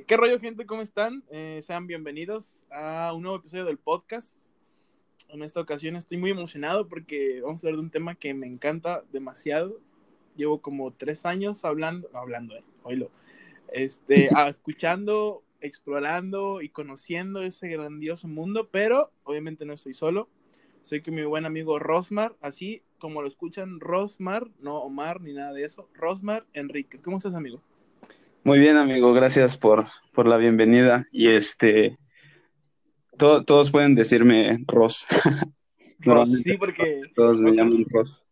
[0.00, 0.64] Eh, ¿Qué rollo, gente?
[0.64, 1.22] ¿Cómo están?
[1.30, 4.38] Eh, sean bienvenidos a un nuevo episodio del podcast.
[5.28, 8.46] En esta ocasión estoy muy emocionado porque vamos a hablar de un tema que me
[8.46, 9.78] encanta demasiado.
[10.36, 13.10] Llevo como tres años hablando, hablando, eh, oílo,
[13.74, 20.30] este, escuchando, explorando y conociendo ese grandioso mundo, pero obviamente no estoy solo.
[20.80, 25.52] Soy con mi buen amigo Rosmar, así como lo escuchan, Rosmar, no Omar ni nada
[25.52, 26.98] de eso, Rosmar Enrique.
[27.02, 27.60] ¿Cómo estás, amigo?
[28.42, 31.06] Muy bien, amigo, gracias por, por la bienvenida.
[31.12, 31.98] Y este,
[33.18, 35.06] todos pueden decirme Ros.
[35.98, 37.02] Ros, sí, porque...
[37.14, 38.24] Todos me llaman Ros.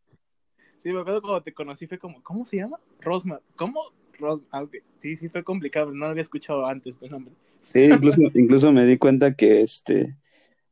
[0.79, 2.79] Sí, me acuerdo cuando te conocí, fue como, ¿cómo se llama?
[3.01, 3.43] Rosmar.
[3.57, 3.81] ¿Cómo?
[4.19, 4.41] Ros...
[4.51, 4.65] Ah,
[4.99, 7.35] Sí, sí, fue complicado, no había escuchado antes tu nombre.
[7.65, 10.17] Sí, incluso, incluso me di cuenta que, este,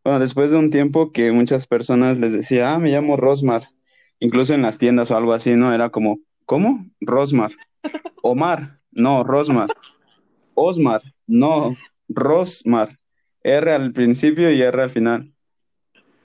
[0.03, 3.69] bueno, después de un tiempo que muchas personas les decía, ah, me llamo Rosmar.
[4.19, 5.75] Incluso en las tiendas o algo así, ¿no?
[5.75, 6.87] Era como, ¿cómo?
[7.01, 7.53] Rosmar.
[8.23, 8.76] Omar.
[8.97, 9.71] No, Rosmar.
[10.55, 11.03] Osmar.
[11.27, 11.77] No,
[12.09, 12.99] Rosmar.
[13.43, 15.33] R al principio y R al final.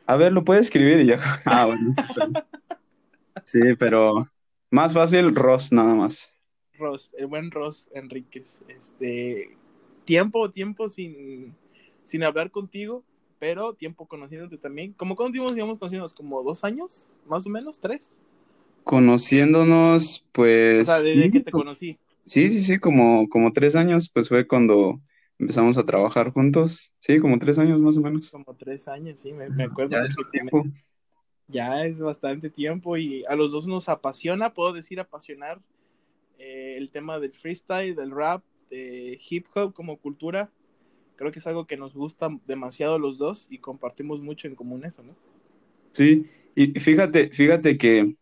[0.07, 1.19] A ver, lo puede escribir y ya.
[1.45, 1.93] Ah, bueno.
[3.43, 4.27] Sí, pero
[4.69, 6.33] más fácil Ros nada más.
[6.79, 8.61] Ros, el buen Ros Enríquez.
[8.69, 9.57] Este,
[10.05, 11.53] tiempo, tiempo sin,
[12.05, 13.03] sin hablar contigo,
[13.37, 14.93] pero tiempo conociéndote también.
[14.93, 16.13] ¿Cómo cuánto tiempo digamos conociéndonos?
[16.13, 17.07] ¿Como dos años?
[17.27, 17.81] ¿Más o menos?
[17.81, 18.21] ¿Tres?
[18.85, 20.87] Conociéndonos, pues.
[20.87, 21.99] O sea, desde sí, que te conocí.
[22.23, 25.01] Sí, sí, sí, como, como tres años, pues fue cuando
[25.39, 26.93] empezamos a trabajar juntos.
[26.99, 28.29] Sí, como tres años más o menos.
[28.29, 29.91] Como tres años, sí, me, me acuerdo.
[29.91, 30.63] Ya es, tiempo.
[31.47, 35.59] ya es bastante tiempo y a los dos nos apasiona, puedo decir apasionar,
[36.37, 40.51] eh, el tema del freestyle, del rap, de hip hop como cultura.
[41.15, 44.85] Creo que es algo que nos gusta demasiado los dos y compartimos mucho en común
[44.85, 45.15] eso, ¿no?
[45.91, 48.15] Sí, y fíjate, fíjate que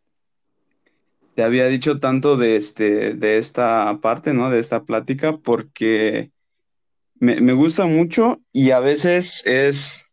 [1.40, 4.50] te había dicho tanto de, este, de esta parte, ¿no?
[4.50, 6.32] De esta plática, porque
[7.16, 10.06] me, me gusta mucho y a veces es,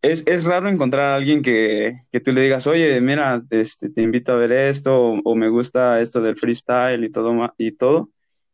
[0.00, 4.00] es, es raro encontrar a alguien que, que, tú le digas, oye, mira, este, te
[4.00, 8.08] invito a ver esto, o, o, me gusta esto del freestyle y todo, y todo.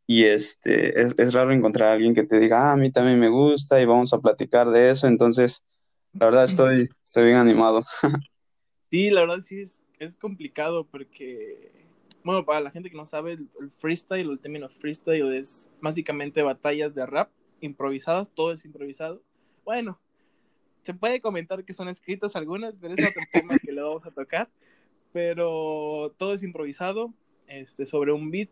[0.05, 3.21] Y este, es, es, raro encontrar a alguien que te diga, ah, a mí también
[3.21, 5.07] me gusta y vamos a platicar de eso.
[5.07, 5.65] Entonces,
[6.13, 7.85] la verdad estoy, estoy bien animado.
[8.91, 11.73] Sí, la verdad sí es, es complicado porque,
[12.25, 16.95] bueno, para la gente que no sabe, el, freestyle, el término freestyle es básicamente batallas
[16.95, 19.23] de rap improvisadas, todo es improvisado.
[19.65, 19.99] Bueno,
[20.85, 24.11] se puede comentar que son escritas algunas, pero es otro tema que luego vamos a
[24.11, 24.49] tocar.
[25.13, 27.13] Pero todo es improvisado,
[27.47, 28.51] este, sobre un beat.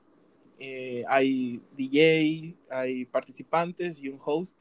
[0.58, 4.56] Eh, hay DJ, hay participantes y un host.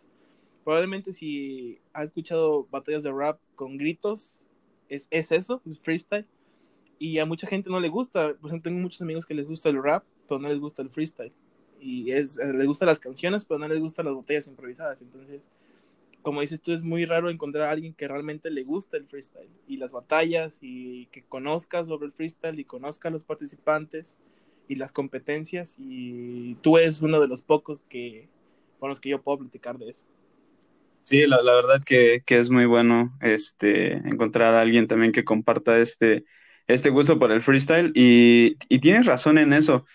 [0.64, 4.44] Probablemente si has escuchado batallas de rap con gritos,
[4.90, 6.28] es, es eso, es freestyle
[7.00, 8.34] y a mucha gente no le gusta.
[8.36, 10.90] Por ejemplo, tengo muchos amigos que les gusta el rap, pero no les gusta el
[10.90, 11.34] freestyle.
[11.80, 15.02] Y es, les gustan las canciones, pero no les gustan las botellas improvisadas.
[15.02, 15.48] Entonces,
[16.22, 19.50] como dices tú, es muy raro encontrar a alguien que realmente le gusta el freestyle
[19.68, 24.18] y las batallas y que conozca sobre el freestyle y conozca a los participantes
[24.68, 25.76] y las competencias.
[25.78, 28.28] Y tú eres uno de los pocos que,
[28.80, 30.06] con los que yo puedo platicar de eso.
[31.04, 35.24] Sí, la, la verdad que, que, es muy bueno este, encontrar a alguien también que
[35.24, 36.26] comparta este,
[36.68, 39.86] este gusto por el freestyle y, y, tienes razón en eso.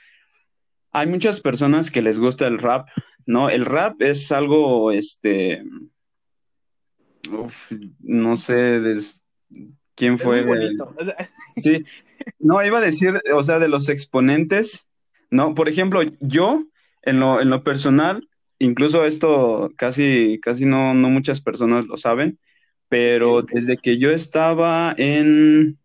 [0.92, 2.88] Hay muchas personas que les gusta el rap,
[3.26, 3.48] ¿no?
[3.50, 5.62] El rap es algo, este,
[7.30, 9.24] uf, no sé des,
[9.94, 10.44] quién fue.
[11.56, 11.84] Sí,
[12.38, 14.88] no, iba a decir, o sea, de los exponentes,
[15.30, 15.54] ¿no?
[15.54, 16.64] Por ejemplo, yo,
[17.02, 18.28] en lo, en lo personal,
[18.58, 22.38] incluso esto casi, casi no, no muchas personas lo saben,
[22.88, 25.78] pero desde que yo estaba en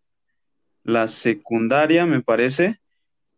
[0.86, 2.80] la secundaria, me parece,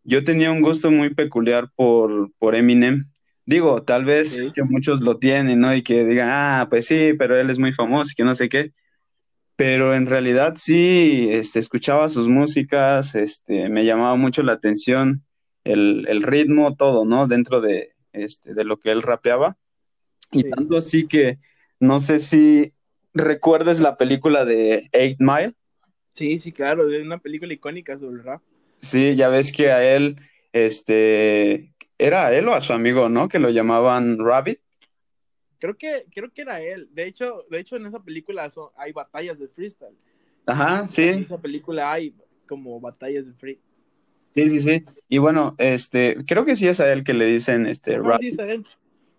[0.04, 3.10] yo tenía un gusto muy peculiar por, por Eminem.
[3.46, 4.52] Digo, tal vez sí.
[4.54, 5.74] que muchos lo tienen, ¿no?
[5.74, 8.48] Y que digan, ah, pues sí, pero él es muy famoso y que no sé
[8.48, 8.72] qué.
[9.56, 15.24] Pero en realidad sí, este, escuchaba sus músicas, este, me llamaba mucho la atención
[15.64, 17.26] el, el ritmo, todo, ¿no?
[17.26, 19.56] Dentro de, este, de lo que él rapeaba.
[20.30, 20.50] Y sí.
[20.50, 21.38] tanto así que
[21.80, 22.72] no sé si
[23.14, 25.54] recuerdes la película de Eight Mile.
[26.18, 28.42] Sí, sí, claro, es una película icónica sobre el rap.
[28.80, 30.16] Sí, ya ves que a él,
[30.52, 33.28] este, era a él o a su amigo, ¿no?
[33.28, 34.58] Que lo llamaban Rabbit.
[35.60, 36.88] Creo que, creo que era él.
[36.90, 39.96] De hecho, de hecho en esa película son, hay batallas de freestyle.
[40.44, 41.04] Ajá, sí.
[41.04, 42.12] En esa película hay
[42.48, 43.60] como batallas de free.
[44.32, 44.84] Sí, sí, sí.
[45.08, 48.22] Y bueno, este, creo que sí es a él que le dicen este no, Rabbit.
[48.22, 48.66] Sí es a él.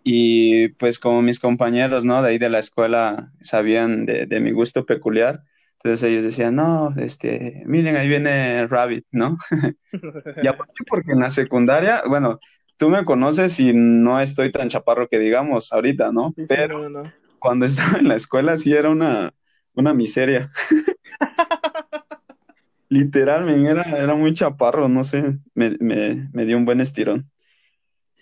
[0.04, 2.22] Y pues como mis compañeros, ¿no?
[2.22, 5.46] De ahí de la escuela sabían de, de mi gusto peculiar.
[5.82, 9.38] Entonces ellos decían, no, este, miren, ahí viene Rabbit, ¿no?
[10.44, 12.40] y aparte porque en la secundaria, bueno,
[12.78, 16.34] tú me conoces y no estoy tan chaparro que digamos ahorita, ¿no?
[16.48, 16.92] Pero
[17.40, 19.34] cuando estaba en la escuela sí era una,
[19.74, 20.52] una miseria.
[22.90, 27.30] Literalmente era, era muy chaparro, no sé, me, me dio un buen estirón.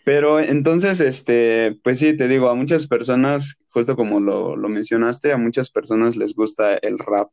[0.08, 5.38] Pero entonces, este, pues sí, te digo, a muchas personas, justo como lo, mencionaste, a
[5.38, 7.30] muchas personas les gusta el rap,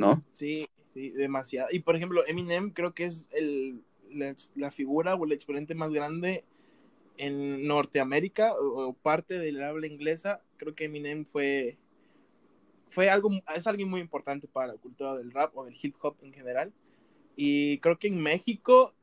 [0.00, 0.24] ¿no?
[0.32, 1.68] Sí, sí, demasiado.
[1.70, 6.44] Y por ejemplo, Eminem creo que es el, la, figura o el exponente más grande
[7.18, 10.42] en Norteamérica o, parte del habla inglesa.
[10.56, 11.76] Creo que Eminem fue,
[12.88, 16.16] fue algo, es alguien muy importante para la cultura del rap o del hip hop
[16.22, 16.72] en general.
[17.36, 18.94] Y creo que en México,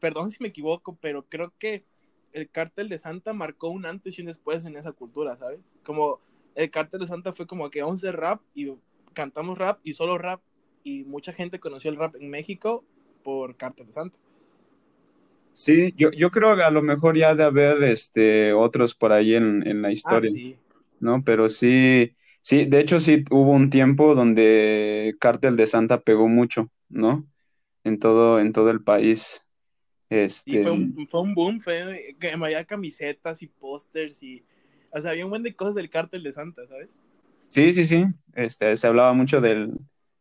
[0.00, 1.84] perdón si me equivoco, pero creo que
[2.32, 5.60] el cártel de Santa marcó un antes y un después en esa cultura, ¿sabes?
[5.82, 6.20] Como
[6.54, 8.72] el cártel de Santa fue como que vamos a hacer rap y
[9.12, 10.40] cantamos rap y solo rap
[10.84, 12.84] y mucha gente conoció el rap en México
[13.22, 14.18] por cártel de Santa.
[15.52, 19.34] Sí, yo, yo creo que a lo mejor ya de haber este, otros por ahí
[19.34, 20.30] en, la ah, historia,
[21.00, 21.24] ¿no?
[21.24, 26.70] Pero sí, sí, de hecho sí hubo un tiempo donde Cártel de Santa pegó mucho,
[26.88, 27.26] ¿no?
[27.82, 29.44] En todo, en todo el país.
[30.10, 30.60] Este...
[30.60, 34.44] Y fue un, fue un boom, fue que había camisetas y pósters y,
[34.92, 37.00] o sea, había un buen de cosas del cártel de Santa, ¿sabes?
[37.48, 39.72] Sí, sí, sí, este, se hablaba mucho del,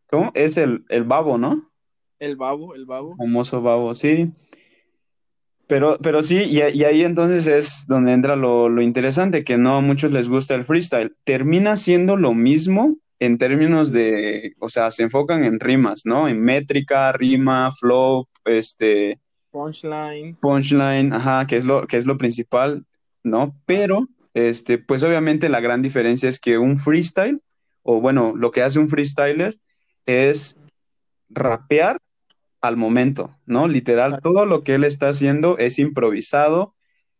[0.07, 0.31] ¿cómo?
[0.33, 1.71] Es el, el babo, ¿no?
[2.19, 3.15] El babo, el babo.
[3.15, 4.31] famoso babo, sí.
[5.68, 9.77] Pero, pero sí, y, y, ahí entonces es donde entra lo, lo, interesante, que no
[9.77, 11.15] a muchos les gusta el freestyle.
[11.25, 16.29] Termina siendo lo mismo en términos de, o sea, se enfocan en rimas, ¿no?
[16.29, 19.19] En métrica, rima, flow, este,
[19.57, 20.35] Punchline.
[20.35, 22.85] Punchline, ajá, que es lo, que es lo principal,
[23.24, 23.56] ¿no?
[23.65, 24.07] Pero,
[24.38, 27.42] este, pues obviamente la gran diferencia es que un freestyle,
[27.81, 29.57] o bueno, lo que hace un freestyler
[30.06, 30.57] es
[31.28, 31.98] rapear
[32.62, 33.68] al momento, ¿no?
[33.68, 36.75] Literal, todo lo que él está haciendo es improvisado.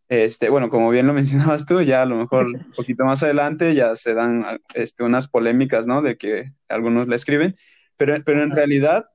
[0.10, 3.74] Este, bueno, como bien lo mencionabas tú, ya a lo mejor un poquito más adelante
[3.74, 6.04] ya se dan este, unas polémicas, ¿no?
[6.04, 7.56] De que algunos le escriben,
[7.98, 9.10] pero, pero en realidad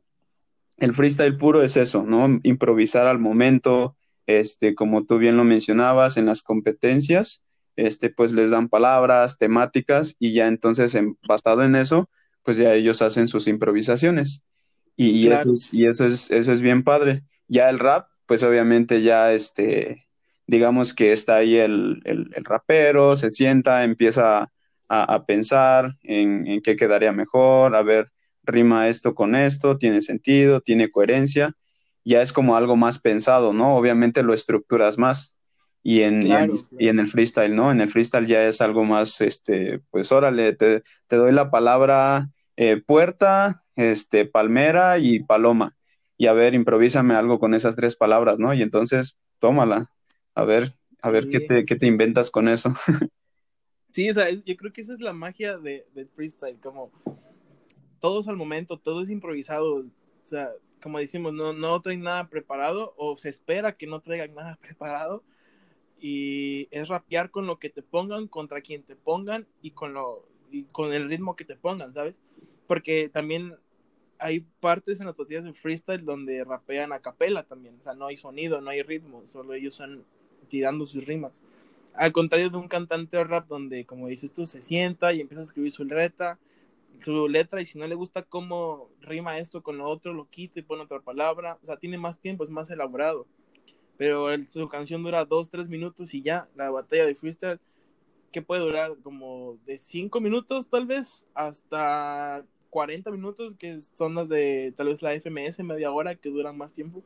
[0.79, 2.41] el freestyle puro es eso, ¿no?
[2.43, 3.97] Improvisar al momento,
[4.27, 7.45] este, como tú bien lo mencionabas, en las competencias,
[7.77, 12.09] este, pues les dan palabras, temáticas, y ya entonces, en, basado en eso,
[12.43, 14.45] pues ya ellos hacen sus improvisaciones.
[14.97, 17.23] Y, eso, es, y eso, es, eso es bien padre.
[17.49, 20.07] Ya el rap, pues obviamente ya, este,
[20.47, 22.03] digamos que está ahí el,
[22.45, 24.51] rapero, se sienta, empieza
[24.89, 28.11] a, pensar en, en, qué quedaría mejor, a ver
[28.45, 31.55] rima esto con esto, tiene sentido, tiene coherencia,
[32.05, 33.77] ya es como algo más pensado, ¿no?
[33.77, 35.37] Obviamente lo estructuras más.
[35.83, 36.23] Y en,
[36.79, 37.73] y, en, el freestyle, ¿no?
[37.73, 42.81] En el freestyle ya es algo más, este, pues órale, te, doy la palabra eh,
[42.81, 45.77] puerta, este, palmera y paloma.
[46.17, 48.55] Y a ver, improvísame algo con esas tres palabras, ¿no?
[48.55, 49.91] Y entonces, tómala.
[50.37, 52.73] A ver, a ver qué, te, qué te inventas con eso.
[53.91, 56.93] sí, o sea, yo creo que esa es la magia de, del freestyle, como
[57.99, 59.77] todo es al momento, todo es improvisado.
[59.77, 59.87] O
[60.25, 60.53] sea,
[60.83, 65.25] como decimos, no, no traen nada preparado o se espera que no traigan nada preparado.
[66.05, 70.27] Y es rapear con lo que te pongan, contra quien te pongan y con, lo,
[70.51, 72.21] y con el ritmo que te pongan, ¿sabes?
[72.67, 73.55] Porque también
[74.19, 77.77] hay partes en las partidas de freestyle donde rapean a capela también.
[77.79, 80.05] O sea, no hay sonido, no hay ritmo, solo ellos están
[80.49, 81.41] tirando sus rimas.
[81.95, 85.43] Al contrario de un cantante de rap donde, como dices tú, se sienta y empieza
[85.43, 86.39] a escribir su letra
[87.03, 90.61] su letra y si no le gusta cómo rima esto con lo otro, lo quita
[90.61, 91.59] y pone otra palabra.
[91.63, 93.27] O sea, tiene más tiempo, es más elaborado.
[93.97, 97.61] Pero su canción dura dos, tres minutos y ya, la batalla de freestyle,
[98.33, 104.29] que puede durar como de cinco minutos tal vez hasta 40 minutos, que son las
[104.29, 107.03] de tal vez la FMS, media hora, que duran más tiempo.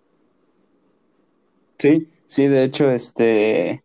[1.79, 3.83] Sí, sí, de hecho, este,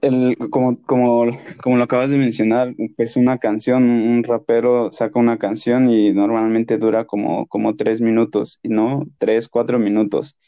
[0.00, 1.26] el, como, como,
[1.62, 6.78] como lo acabas de mencionar, pues una canción, un rapero saca una canción y normalmente
[6.78, 9.06] dura como, como tres minutos, ¿no?
[9.18, 10.38] Tres, cuatro minutos.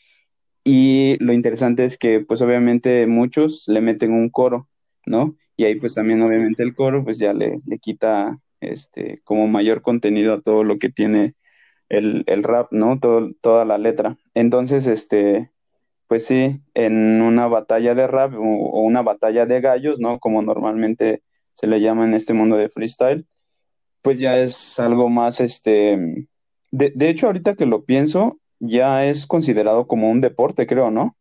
[0.65, 4.69] Y lo interesante es que, pues obviamente muchos le meten un coro,
[5.07, 5.37] ¿no?
[5.57, 9.83] Y ahí pues también obviamente el coro pues ya le, le quita este, como mayor
[9.83, 11.35] contenido a todo lo que tiene
[11.89, 12.99] el, el rap, ¿no?
[13.01, 14.17] Todo, toda la letra.
[14.35, 15.51] Entonces, este,
[16.07, 20.19] pues sí, en una batalla de rap o, una batalla de gallos, ¿no?
[20.21, 21.23] Como normalmente
[21.55, 23.27] se le llama en este mundo de freestyle,
[24.03, 26.27] pues ya es algo más, este,
[26.71, 31.17] de, de hecho ahorita que lo pienso, ya es considerado como un deporte, creo, ¿no?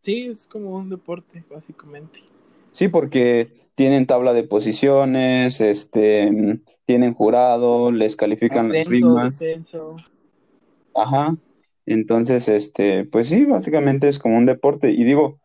[0.00, 2.20] Sí, es como un deporte, básicamente.
[2.72, 9.38] Sí, porque tienen tabla de posiciones, este, tienen jurado, les califican las rimas.
[10.94, 11.36] Ajá.
[11.86, 14.90] Entonces, este, pues sí, básicamente es como un deporte.
[14.90, 15.38] Y digo,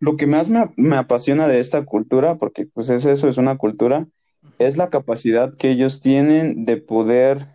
[0.00, 4.06] lo que más me, apasiona de esta cultura, porque pues es eso, es una cultura,
[4.58, 7.53] es la capacidad que ellos tienen de poder,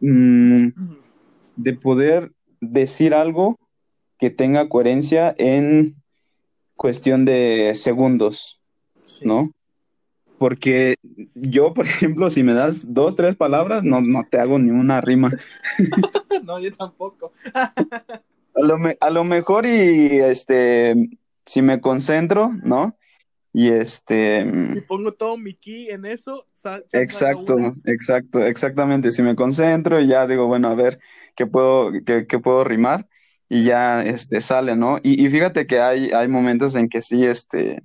[0.00, 0.68] mm,
[1.56, 3.58] de poder decir algo
[4.18, 5.96] que tenga coherencia en
[6.76, 8.60] cuestión de segundos,
[9.22, 9.50] ¿no?
[10.38, 10.94] Porque
[11.34, 15.00] yo, por ejemplo, si me das dos, tres palabras, no, no te hago ni una
[15.00, 15.30] rima.
[16.44, 17.32] no, yo tampoco.
[19.00, 20.94] a, lo mejor y este,
[21.44, 22.96] si me concentro, ¿no?
[23.52, 24.46] Y este...
[24.74, 26.46] Si pongo todo mi ki en eso,
[26.92, 29.12] exacto, exacto, exactamente.
[29.12, 31.00] Si me concentro y ya digo, bueno, a ver,
[31.34, 33.08] ¿qué puedo, qué, qué puedo rimar?
[33.48, 34.98] Y ya este, sale, ¿no?
[35.02, 37.82] Y, y, fíjate que hay, hay momentos en que sí, este,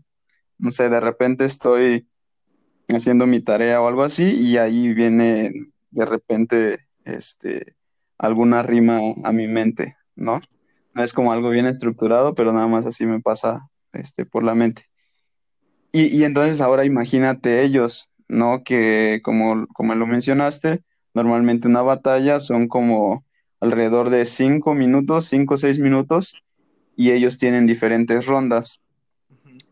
[0.60, 2.08] no sé, de repente estoy
[2.90, 5.52] haciendo mi tarea o algo así y ahí viene
[5.90, 7.76] de repente este,
[8.18, 10.42] alguna rima a mi mente, ¿no?
[10.94, 14.54] No es como algo bien estructurado, pero nada más así me pasa este, por la
[14.54, 14.84] mente.
[15.96, 18.66] Y, y entonces ahora imagínate ellos, ¿no?
[18.66, 20.82] Que como, como lo mencionaste,
[21.14, 23.24] normalmente una batalla son como
[23.62, 26.36] alrededor de cinco minutos, cinco o seis minutos,
[26.98, 28.82] y ellos tienen diferentes rondas.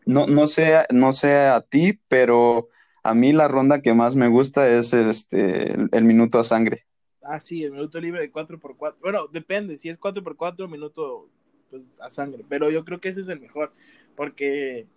[0.06, 2.70] No, no sé, no sé a ti, pero
[3.03, 6.86] a mí la ronda que más me gusta es este, el, minuto a sangre.
[7.22, 8.96] Ah, sí, el minuto libre de 4x4.
[9.01, 11.27] Bueno, depende, si es 4x4, minuto
[11.70, 12.46] pues, a sangre.
[12.48, 13.74] Pero yo creo que ese es el mejor.
[14.15, 14.88] Porque,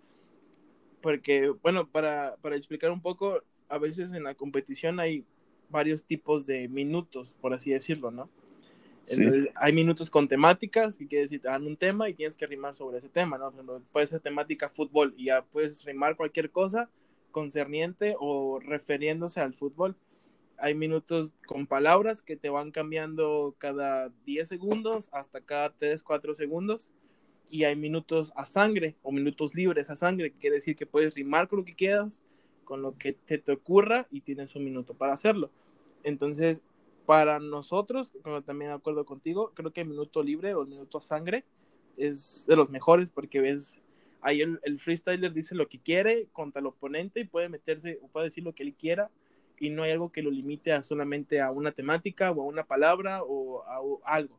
[1.07, 5.23] porque bueno, para, para explicar un poco, a veces en la competición hay
[5.69, 8.29] varios tipos de minutos, por así decirlo, ¿no?
[9.55, 12.75] hay minutos con temáticas, que quiere decir, te dan un tema y tienes que rimar
[12.75, 13.53] sobre ese tema, ¿no?
[13.93, 16.89] puede ser temática fútbol y ya puedes rimar cualquier cosa
[17.31, 19.95] concerniente o refiriéndose al fútbol.
[20.57, 26.35] Hay minutos con palabras que te van cambiando cada 10 segundos hasta cada 3, 4
[26.35, 26.91] segundos.
[27.49, 31.47] Y hay minutos a sangre o minutos libres a sangre, quiere decir que puedes rimar
[31.47, 32.21] con lo que quieras,
[32.65, 35.49] con lo que te, te ocurra y tienes un minuto para hacerlo.
[36.03, 36.61] Entonces,
[37.05, 40.97] para nosotros, como también de acuerdo contigo, creo que el minuto libre o el minuto
[40.97, 41.45] a sangre
[41.95, 43.79] es de los mejores porque ves
[44.21, 48.25] ahí el, freestyler dice lo que quiere contra el oponente y puede meterse o puede
[48.25, 49.09] decir lo que él quiera
[49.59, 53.23] y no hay algo que lo limite solamente a una temática o a una palabra
[53.23, 53.79] o a,
[54.13, 54.37] algo.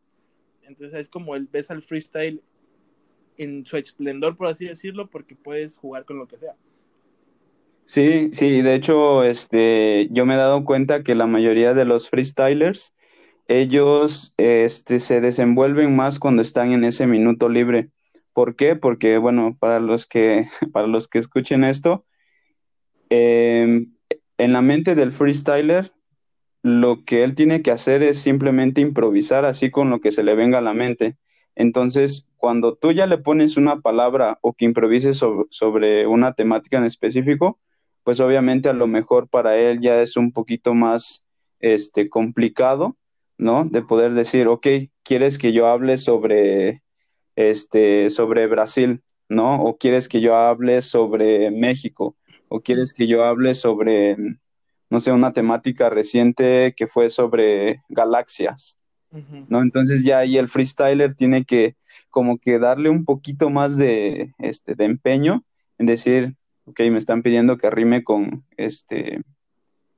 [0.62, 2.43] Entonces es como el ves al freestyle
[3.38, 6.54] en su esplendor, por así decirlo, porque puedes jugar con lo que sea.
[7.87, 12.11] Sí, sí, de hecho, este, yo me he dado cuenta que la mayoría de los
[12.11, 12.95] freestylers,
[13.47, 17.88] ellos, este, se desenvuelven más cuando están en ese minuto libre.
[18.35, 18.76] ¿Por qué?
[18.76, 22.04] Porque, bueno, para los que, para los que escuchen esto,
[23.09, 23.95] em,
[24.37, 25.90] en la mente del freestyler,
[26.62, 30.35] lo que él tiene que hacer es simplemente improvisar así con lo que se le
[30.35, 31.16] venga a la mente.
[31.59, 36.85] Entonces, cuando tú ya le pones una palabra o que improvises sobre, una temática en
[36.85, 37.59] específico,
[38.05, 41.27] pues obviamente a lo mejor para él ya es un poquito más
[41.59, 42.97] este, complicado,
[43.38, 43.65] ¿no?
[43.65, 44.69] De poder decir, ok,
[45.03, 46.83] ¿quieres que yo hable sobre
[47.35, 49.61] este, sobre Brasil, ¿no?
[49.65, 52.15] O quieres que yo hable sobre México,
[52.47, 54.17] o quieres que yo hable sobre,
[54.91, 58.79] no sé, una temática reciente que fue sobre galaxias,
[59.11, 59.62] ¿no?
[59.62, 61.77] Entonces ya ahí el freestyler tiene que
[62.11, 65.45] como que darle un poquito más de, este, de empeño
[65.79, 66.35] en decir,
[66.65, 69.23] ok, me están pidiendo que rime con, este,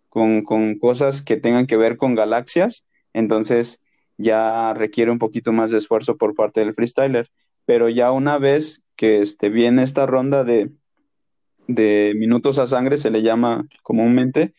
[0.08, 3.82] con, con cosas que tengan que ver con galaxias, entonces
[4.20, 7.28] ya requiere un poquito más de esfuerzo por parte del freestyler.
[7.64, 10.70] Pero ya una vez que este, viene esta ronda de,
[11.66, 14.52] de minutos a sangre, se le llama comúnmente,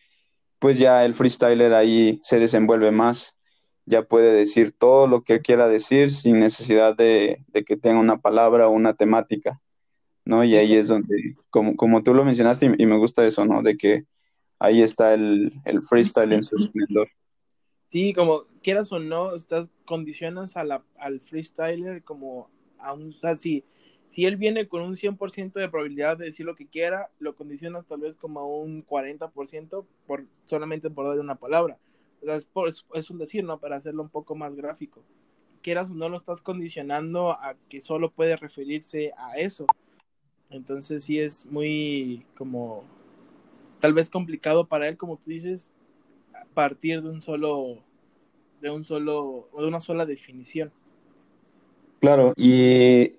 [0.58, 3.38] pues ya el freestyler ahí se desenvuelve más,
[3.86, 8.68] ya puede decir todo lo que quiera decir sin necesidad de, que tenga una palabra
[8.68, 9.60] o una temática,
[10.24, 10.44] ¿no?
[10.44, 13.62] Y ahí es donde, como, como tú lo mencionaste, y, me gusta eso, ¿no?
[13.62, 14.04] De que
[14.58, 17.08] ahí está el, el freestyle en su esplendor.
[17.90, 22.48] Sí, como quieras o no, estás, condicionas a la, al freestyler como
[22.78, 23.64] a un, o sea, si,
[24.08, 27.86] si él viene con un 100% de probabilidad de decir lo que quiera, lo condicionas
[27.86, 31.78] tal vez como a un 40% por, solamente por darle una palabra.
[32.94, 33.58] Es, un decir, ¿no?
[33.58, 35.02] Para hacerlo un poco más gráfico.
[35.62, 39.66] Quieras o no, lo estás condicionando a que solo puede referirse a eso.
[40.50, 42.84] Entonces sí es muy como
[43.80, 45.72] tal vez complicado para él, como tú dices,
[46.54, 47.78] partir de un solo,
[48.60, 50.72] de un solo, de una sola definición.
[52.00, 53.14] Claro, y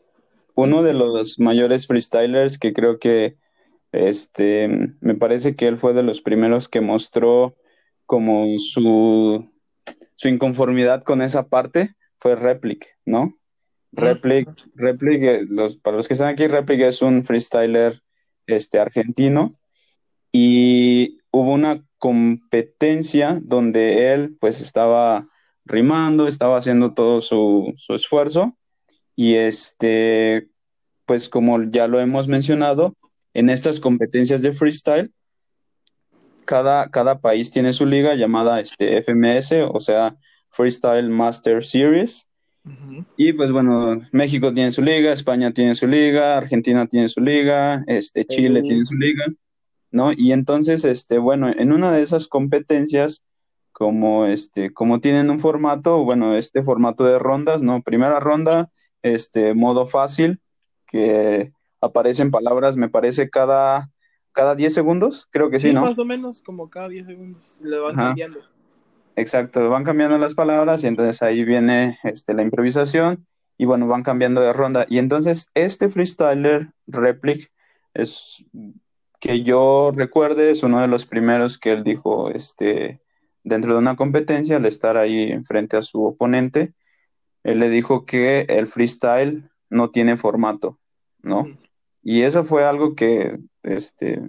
[0.55, 3.37] uno de los mayores freestylers que creo que,
[3.91, 7.55] este, me parece que él fue de los primeros que mostró
[8.05, 9.49] como su,
[10.15, 13.37] su inconformidad con esa parte fue Replic, ¿no?
[13.91, 18.01] Replic, Replic eh, los, para los que están aquí, Replic es un freestyler
[18.47, 19.55] este, argentino.
[20.31, 25.29] Y hubo una competencia donde él pues estaba
[25.63, 28.57] rimando, estaba haciendo todo su, su esfuerzo.
[29.15, 30.49] Y este,
[31.05, 32.95] pues como ya lo hemos mencionado,
[33.33, 35.11] en estas competencias de freestyle,
[36.43, 40.15] cada, cada país tiene su liga llamada este, FMS, o sea,
[40.49, 42.27] Freestyle Master Series.
[43.17, 47.83] Y pues bueno, México tiene su liga, España tiene su liga, Argentina tiene su liga,
[47.87, 49.25] este, Chile tiene su liga,
[49.91, 50.13] ¿no?
[50.15, 53.27] Y entonces, este, bueno, en una de esas competencias,
[53.73, 57.81] como este, como tienen un formato, bueno, este formato de rondas, ¿no?
[57.81, 58.69] Primera ronda,
[59.01, 60.39] este, modo fácil,
[60.87, 63.89] que aparecen palabras, me parece, cada,
[64.33, 65.81] cada 10 segundos, creo que sí, ¿no?
[65.81, 68.39] Más o menos, como cada 10 segundos, le van cambiando.
[69.15, 74.03] Exacto, van cambiando las palabras y entonces ahí viene este, la improvisación y bueno, van
[74.03, 74.85] cambiando de ronda.
[74.89, 77.51] Y entonces este freestyler, Replic,
[77.93, 78.43] es
[79.19, 83.01] que yo recuerde, es uno de los primeros que él dijo, este,
[83.43, 86.73] dentro de una competencia, al estar ahí frente a su oponente,
[87.43, 90.79] él le dijo que el freestyle no tiene formato,
[91.21, 91.47] ¿no?
[92.01, 94.21] Y eso fue algo que este,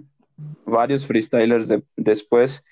[0.65, 2.63] varios freestylers después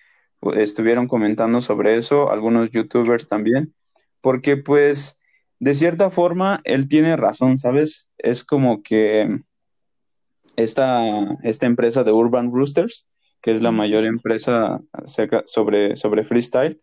[0.55, 3.73] estuvieron comentando sobre eso, algunos youtubers también,
[4.21, 5.19] porque pues
[5.59, 8.11] de cierta forma él tiene razón, ¿sabes?
[8.17, 9.39] Es como que
[10.55, 11.01] esta,
[11.43, 13.07] esta empresa de Urban Roosters,
[13.41, 14.81] que es la mayor empresa
[15.45, 16.81] sobre, sobre freestyle,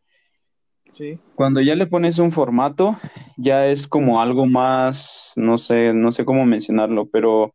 [1.34, 2.99] cuando ya le pones un formato,
[3.37, 7.54] ya es como algo más, no sé, no sé cómo mencionarlo, pero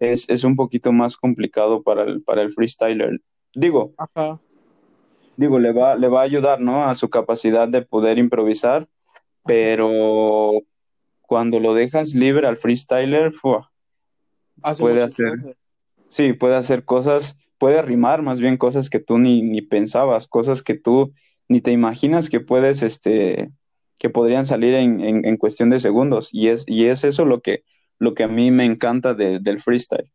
[0.00, 3.20] es, un poquito más complicado para el, para el freestyler.
[3.54, 3.92] Digo,
[5.36, 6.84] digo, le va, le va a ayudar, ¿no?
[6.84, 8.88] A su capacidad de poder improvisar,
[9.44, 10.52] pero
[11.22, 13.32] cuando lo dejas libre al freestyler,
[14.78, 15.56] puede hacer,
[16.08, 20.62] sí, puede hacer cosas, puede rimar más bien cosas que tú ni, ni pensabas, cosas
[20.62, 21.12] que tú
[21.48, 23.50] ni te imaginas que puedes, este,
[23.98, 26.30] que podrían salir en, en, cuestión de segundos.
[26.32, 27.64] Y es, y es eso lo que,
[28.00, 30.10] lo que a mí me encanta del freestyle.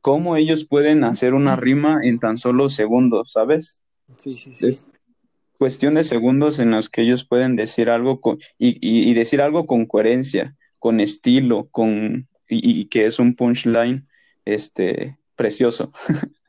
[0.00, 3.82] Cómo ellos pueden hacer una rima en tan solo segundos, ¿sabes?
[4.16, 4.66] Sí, sí, sí.
[4.66, 4.88] Es
[5.58, 9.66] cuestión de segundos en los que ellos pueden decir algo con, y, y, decir algo
[9.66, 14.08] con coherencia, con estilo, con, y, y que es un punchline
[14.46, 15.92] este, precioso.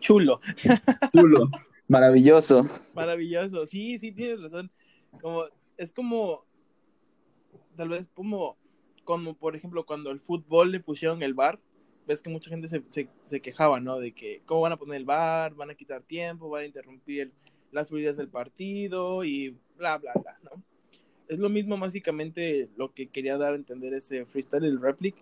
[0.00, 0.40] Chulo.
[1.14, 1.48] Chulo.
[1.86, 2.66] Maravilloso.
[2.94, 3.66] Maravilloso.
[3.66, 4.70] Sí, sí, tienes razón.
[5.20, 5.44] Como,
[5.76, 6.44] es como,
[7.76, 8.56] tal vez como,
[9.04, 11.58] como por ejemplo, cuando el fútbol le pusieron el bar,
[12.06, 13.98] ves que mucha gente se, quejaba, ¿no?
[13.98, 15.54] De que, ¿cómo van a poner el bar?
[15.54, 17.32] Van a quitar tiempo, van a interrumpir
[17.72, 20.62] las fluidez del partido y bla, bla, bla, ¿no?
[21.28, 25.14] Es lo mismo básicamente lo que quería dar a entender ese freestyle, el replic,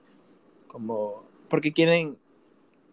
[0.66, 2.16] como, porque quieren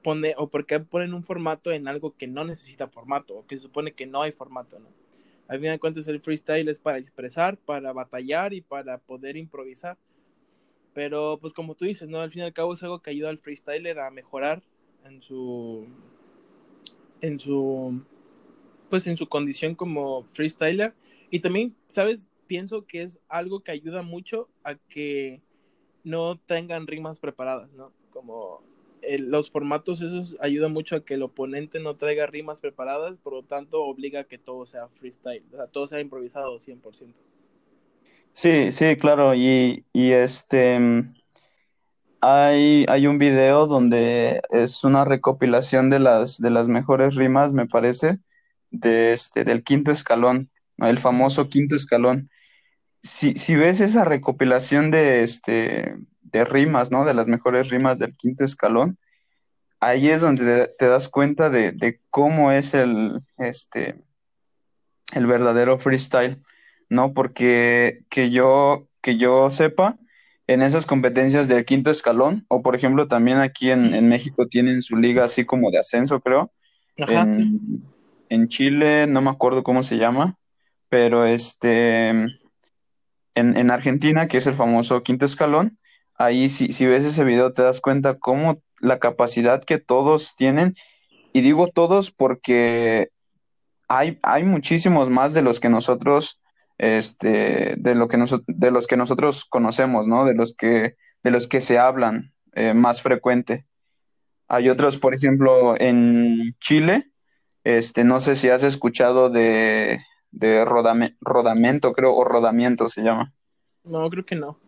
[0.03, 3.55] pone o por qué ponen un formato en algo que no necesita formato o que
[3.55, 4.89] se supone que no hay formato, ¿no?
[5.47, 9.97] Al final de cuentas el freestyle es para expresar, para batallar y para poder improvisar.
[10.95, 12.21] Pero pues como tú dices, ¿no?
[12.21, 14.63] Al fin y al cabo es algo que ayuda al freestyler a mejorar
[15.03, 15.85] en su
[17.19, 18.01] en su
[18.89, 20.93] pues en su condición como freestyler
[21.29, 22.29] y también, ¿sabes?
[22.47, 25.41] Pienso que es algo que ayuda mucho a que
[26.05, 27.91] no tengan rimas preparadas, ¿no?
[28.11, 28.63] Como
[29.19, 33.43] los formatos esos ayudan mucho a que el oponente no traiga rimas preparadas, por lo
[33.43, 37.13] tanto obliga a que todo sea freestyle, o sea, todo sea improvisado 100%.
[38.35, 40.77] Sí, sí, claro, y, este
[42.19, 47.65] hay, hay un video donde es una recopilación de las, de las mejores rimas, me
[47.65, 48.19] parece,
[48.71, 52.29] de este, del quinto escalón, el famoso quinto escalón.
[53.03, 57.05] Si, si ves esa recopilación de este de rimas, ¿no?
[57.05, 58.97] De las mejores rimas del quinto escalón,
[59.79, 63.95] ahí es donde te, das cuenta de, cómo es el, este,
[65.13, 66.43] el verdadero freestyle,
[66.89, 67.13] ¿no?
[67.13, 69.97] Porque que yo, que yo sepa,
[70.47, 74.95] en esas competencias del quinto escalón, o por ejemplo también aquí en, México tienen su
[74.95, 76.51] liga así como de ascenso, creo.
[76.97, 77.83] en,
[78.29, 80.37] en Chile, no me acuerdo cómo se llama,
[80.89, 82.37] pero este, en,
[83.35, 85.79] en Argentina, que es el famoso quinto escalón,
[86.15, 90.75] ahí si, si ves ese video te das cuenta cómo la capacidad que todos tienen,
[91.33, 93.09] y digo todos porque
[93.87, 96.39] hay, hay muchísimos más de los que nosotros,
[96.77, 100.25] este, de, lo que de los que nosotros conocemos, ¿no?
[100.25, 103.65] De los que, de los que se hablan eh, más frecuente.
[104.47, 107.11] Hay otros, por ejemplo, en Chile,
[107.63, 109.99] este, no sé si has escuchado de,
[110.31, 113.33] de rodamiento, creo, o rodamiento se llama.
[113.83, 114.59] No, creo que no.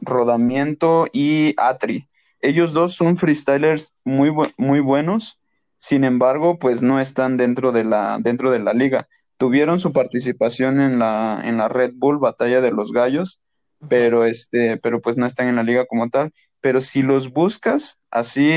[0.00, 2.08] Rodamiento y Atri.
[2.40, 5.40] Ellos dos son freestylers muy, muy buenos,
[5.76, 9.08] sin embargo, pues no están dentro de la, dentro de la liga.
[9.44, 13.42] Tuvieron su participación en la, en la Red Bull Batalla de los Gallos,
[13.90, 16.32] pero este, pero pues no están en la liga como tal.
[16.62, 18.48] Pero si los buscas así,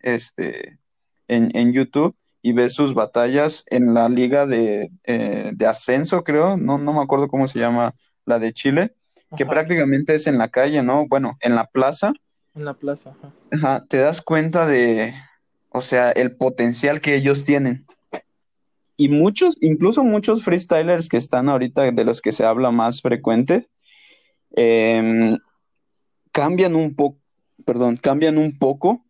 [0.00, 0.80] este,
[1.28, 6.56] en, en YouTube y ves sus batallas en la liga de, eh, de ascenso, creo,
[6.56, 7.94] no, no me acuerdo cómo se llama
[8.26, 8.96] la de Chile,
[9.36, 11.06] que prácticamente es en la calle, ¿no?
[11.06, 12.14] Bueno, en la plaza.
[12.56, 13.14] En la plaza,
[13.52, 13.84] ajá.
[13.88, 15.14] Te das cuenta de,
[15.68, 17.86] o sea, el potencial que ellos tienen.
[19.02, 23.68] Y muchos, incluso muchos freestylers que están ahorita, de los que se habla más frecuente,
[24.54, 25.36] em,
[26.30, 27.18] cambian un poco,
[27.64, 29.04] perdón, cambian un poco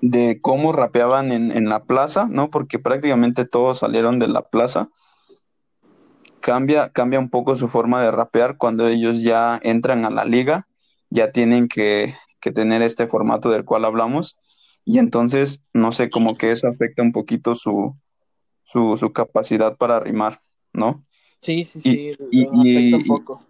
[0.00, 2.50] de cómo rapeaban en, en, la plaza, ¿no?
[2.50, 4.88] Porque prácticamente todos salieron de la plaza.
[6.40, 10.66] Cambia, cambia un poco su forma de rapear cuando ellos ya entran a la liga,
[11.10, 14.36] ya tienen que, que tener este formato del cual hablamos.
[14.84, 17.96] Y entonces, no sé, como que eso afecta un poquito su,
[18.64, 20.40] su, su capacidad para rimar,
[20.72, 21.04] ¿no?
[21.40, 23.44] Sí, sí, sí, y, un poco.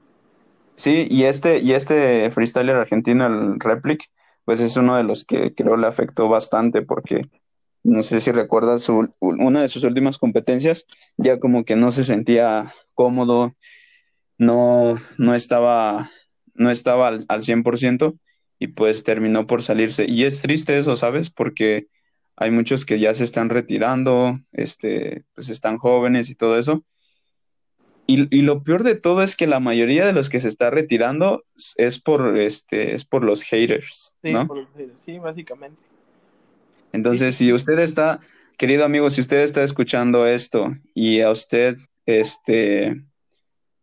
[0.75, 4.11] Sí, y este, y este freestyler argentino, el Replic,
[4.45, 7.29] pues es uno de los que creo le afectó bastante porque
[7.85, 12.05] no sé si recuerdas su, una de sus últimas competencias, ya como que no se
[12.05, 13.53] sentía cómodo,
[14.39, 16.11] no, no estaba,
[16.55, 18.19] no estaba al, al 100%
[18.59, 20.07] y pues terminó por salirse.
[20.09, 21.31] Y es triste eso, ¿sabes?
[21.31, 21.87] Porque
[22.37, 26.85] hay muchos que ya se están retirando, este, pues están jóvenes y todo eso.
[28.07, 31.43] Y, lo peor de todo es que la mayoría de los que se está retirando
[31.77, 34.47] es por, este, es por los haters, sí, ¿no?
[34.47, 35.03] Por los haters.
[35.03, 35.81] Sí, básicamente.
[36.93, 38.21] Entonces, si usted está,
[38.59, 43.03] querido amigo, si usted está escuchando esto y a usted, este,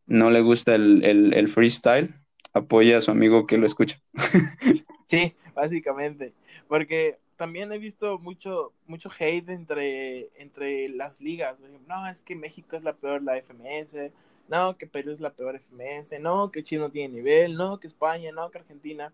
[0.06, 2.14] no le gusta el, el, el freestyle,
[2.54, 4.00] apoya a su amigo que lo escucha.
[5.08, 6.34] sí, básicamente.
[6.68, 11.58] Porque también he visto mucho, mucho hate entre, entre las ligas.
[11.88, 14.12] No, es que México es la peor la FMS,
[14.47, 17.88] no, que Perú es la peor FMS, no, que Chile no tiene nivel, no, que
[17.88, 19.12] España, no, que Argentina.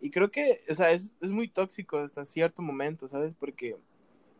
[0.00, 3.32] Y creo que, o sea, es, es muy tóxico hasta cierto momento, ¿sabes?
[3.38, 3.76] Porque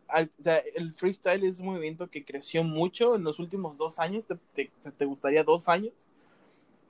[0.09, 4.25] o sea, el freestyle es un movimiento que creció mucho en los últimos dos años.
[4.25, 5.93] ¿Te, te, te gustaría dos años?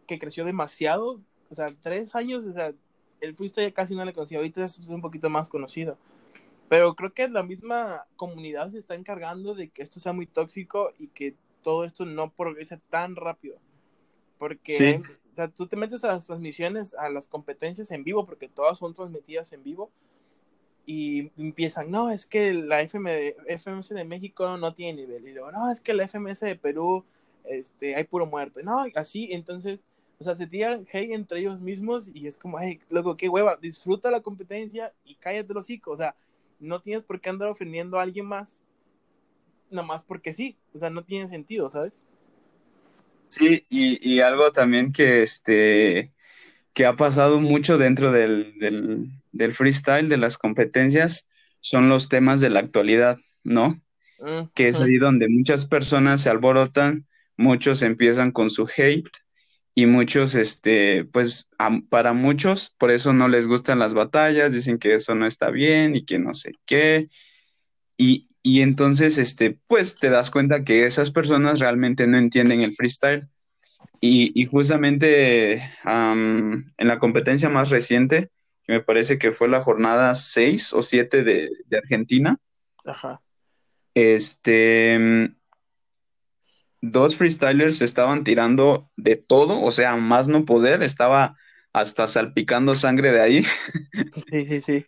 [0.07, 1.19] Que creció demasiado.
[1.51, 2.73] O sea, tres años, o sea,
[3.21, 4.39] el freestyle casi no le conocía.
[4.39, 5.95] Ahorita es un poquito más conocido.
[6.69, 10.91] Pero creo que la misma comunidad se está encargando de que esto sea muy tóxico
[10.97, 13.57] y que todo esto no progrese tan rápido.
[14.37, 18.47] Porque o sea, tú te metes a las transmisiones, a las competencias en vivo, porque
[18.47, 19.91] todas son transmitidas en vivo,
[20.85, 25.27] y empiezan, no, es que la FM FMS de México no tiene nivel.
[25.27, 27.05] Y luego, no, es que la FMS de Perú
[27.45, 28.61] este, hay puro muerto.
[28.63, 29.83] No, así, entonces,
[30.19, 33.57] o sea, se tiran hey entre ellos mismos y es como, hey, loco, qué hueva,
[33.61, 35.91] disfruta la competencia y cállate los hocico.
[35.91, 36.15] O sea,
[36.63, 38.63] no tienes por qué andar ofendiendo a alguien más,
[39.69, 42.05] nada más porque sí, o sea, no tiene sentido, ¿sabes?
[43.27, 46.11] Sí, y, algo también que, este,
[46.73, 48.53] que ha pasado mucho dentro del,
[49.31, 51.27] del, freestyle, de las competencias,
[51.59, 53.81] son los temas de la actualidad, ¿no?
[54.53, 59.09] Que es ahí donde muchas personas se alborotan, muchos empiezan con su hate
[59.75, 61.49] y muchos, este, pues
[61.89, 65.95] para muchos, por eso no les gustan las batallas, dicen que eso no está bien
[65.95, 67.07] y que no sé qué.
[67.97, 72.75] Y, y entonces, este, pues te das cuenta que esas personas realmente no entienden el
[72.75, 73.27] freestyle.
[73.99, 78.29] Y, y justamente en la competencia más reciente,
[78.63, 82.37] que me parece que fue la jornada 6 o 7 de, de Argentina,
[82.85, 83.21] Ajá.
[83.93, 85.33] este,
[86.83, 91.37] dos freestylers estaban tirando de todo, o sea, más no poder, estaba
[91.71, 93.45] hasta salpicando sangre de ahí.
[94.29, 94.85] Sí, sí, sí.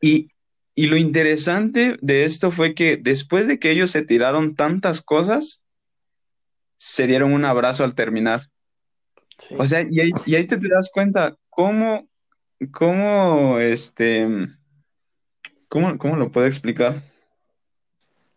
[0.00, 0.28] Y,
[0.74, 5.64] y lo interesante de esto fue que después de que ellos se tiraron tantas cosas,
[6.76, 8.50] se dieron un abrazo al terminar.
[9.56, 12.08] O sea, y ahí, y ahí te, das cuenta cómo,
[12.72, 14.28] cómo, este,
[15.68, 17.02] cómo, cómo lo puedo explicar.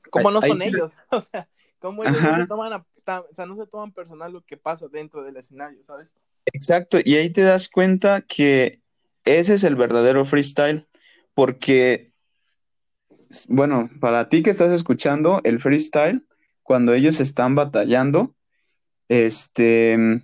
[0.09, 0.93] ¿Cómo no son ellos?
[1.11, 2.85] O sea, cómo ellos no se, toman o
[3.35, 6.13] sea, no se toman personal lo que pasa dentro del escenario, ¿sabes?
[6.45, 8.81] Exacto, y ahí te das cuenta que
[9.25, 10.87] ese es el verdadero freestyle,
[11.33, 12.09] porque
[13.47, 16.25] bueno, para ti que estás escuchando el freestyle,
[16.63, 18.35] cuando ellos están batallando,
[19.07, 20.23] este,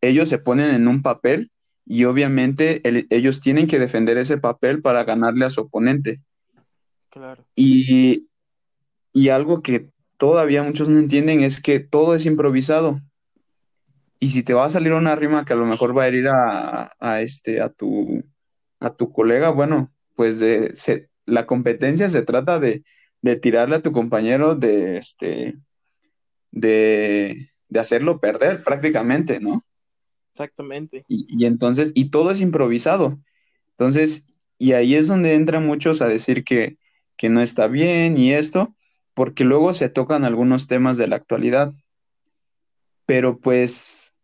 [0.00, 1.50] ellos se ponen en un papel
[1.84, 6.20] y obviamente ellos tienen que defender ese papel para ganarle a su oponente.
[7.08, 7.44] Claro.
[7.56, 8.28] Y,
[9.12, 13.00] y algo que todavía muchos no entienden es que todo es improvisado.
[14.20, 16.28] Y si te va a salir una rima que a lo mejor va a herir
[16.28, 18.22] a, este, a tu,
[18.80, 20.74] a tu colega, bueno, pues de,
[21.24, 22.84] la competencia se trata de,
[23.40, 25.56] tirarle a tu compañero de, este,
[26.50, 29.64] de, hacerlo perder prácticamente, ¿no?
[30.34, 31.06] Exactamente.
[31.08, 33.18] Y, y, entonces, y todo es improvisado.
[33.70, 34.26] Entonces,
[34.58, 36.76] y ahí es donde entran muchos a decir que,
[37.16, 38.74] que no está bien y esto,
[39.14, 41.72] porque luego se tocan algunos temas de la actualidad.
[43.06, 44.14] Pero pues,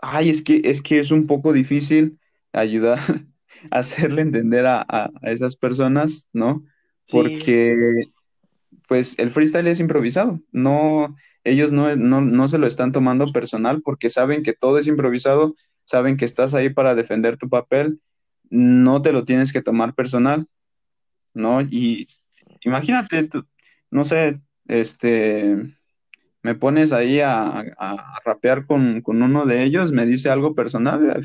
[0.00, 2.18] ay, es que es, que es un poco difícil
[2.52, 2.98] ayudar
[3.70, 6.64] a hacerle entender a, esas personas, ¿no?
[7.10, 7.74] Porque,
[8.88, 10.40] pues, el freestyle es improvisado.
[10.50, 11.14] No,
[11.44, 15.54] ellos no, no, no se lo están tomando personal porque saben que todo es improvisado,
[15.84, 18.00] saben que estás ahí para defender tu papel,
[18.50, 20.46] no te lo tienes que tomar personal,
[21.34, 21.62] ¿no?
[21.62, 22.06] Y
[22.60, 23.46] imagínate, tú,
[23.92, 25.54] no sé, este,
[26.42, 27.62] me pones ahí a,
[28.24, 31.22] rapear con, uno de ellos, me dice algo personal,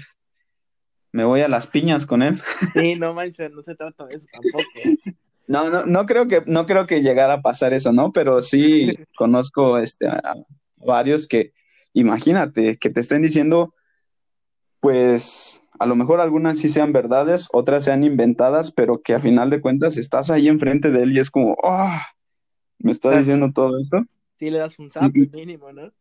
[1.13, 2.41] me voy a las piñas con él.
[2.73, 4.63] Sí, no manches, no se trata de eso tampoco.
[5.49, 8.11] No, no, no creo que, no creo que llegara a pasar eso, ¿no?
[8.11, 10.35] Pero sí conozco este, a
[10.75, 11.53] varios que,
[11.93, 13.73] imagínate, que te estén diciendo,
[14.81, 19.49] pues, a lo mejor algunas sí sean verdades, otras sean inventadas, pero que a final
[19.49, 22.05] de cuentas estás ahí enfrente de él y es como, ¡ah!
[22.79, 24.03] Me está diciendo todo esto.
[24.39, 25.91] Sí, le das un zap mínimo, ¿no?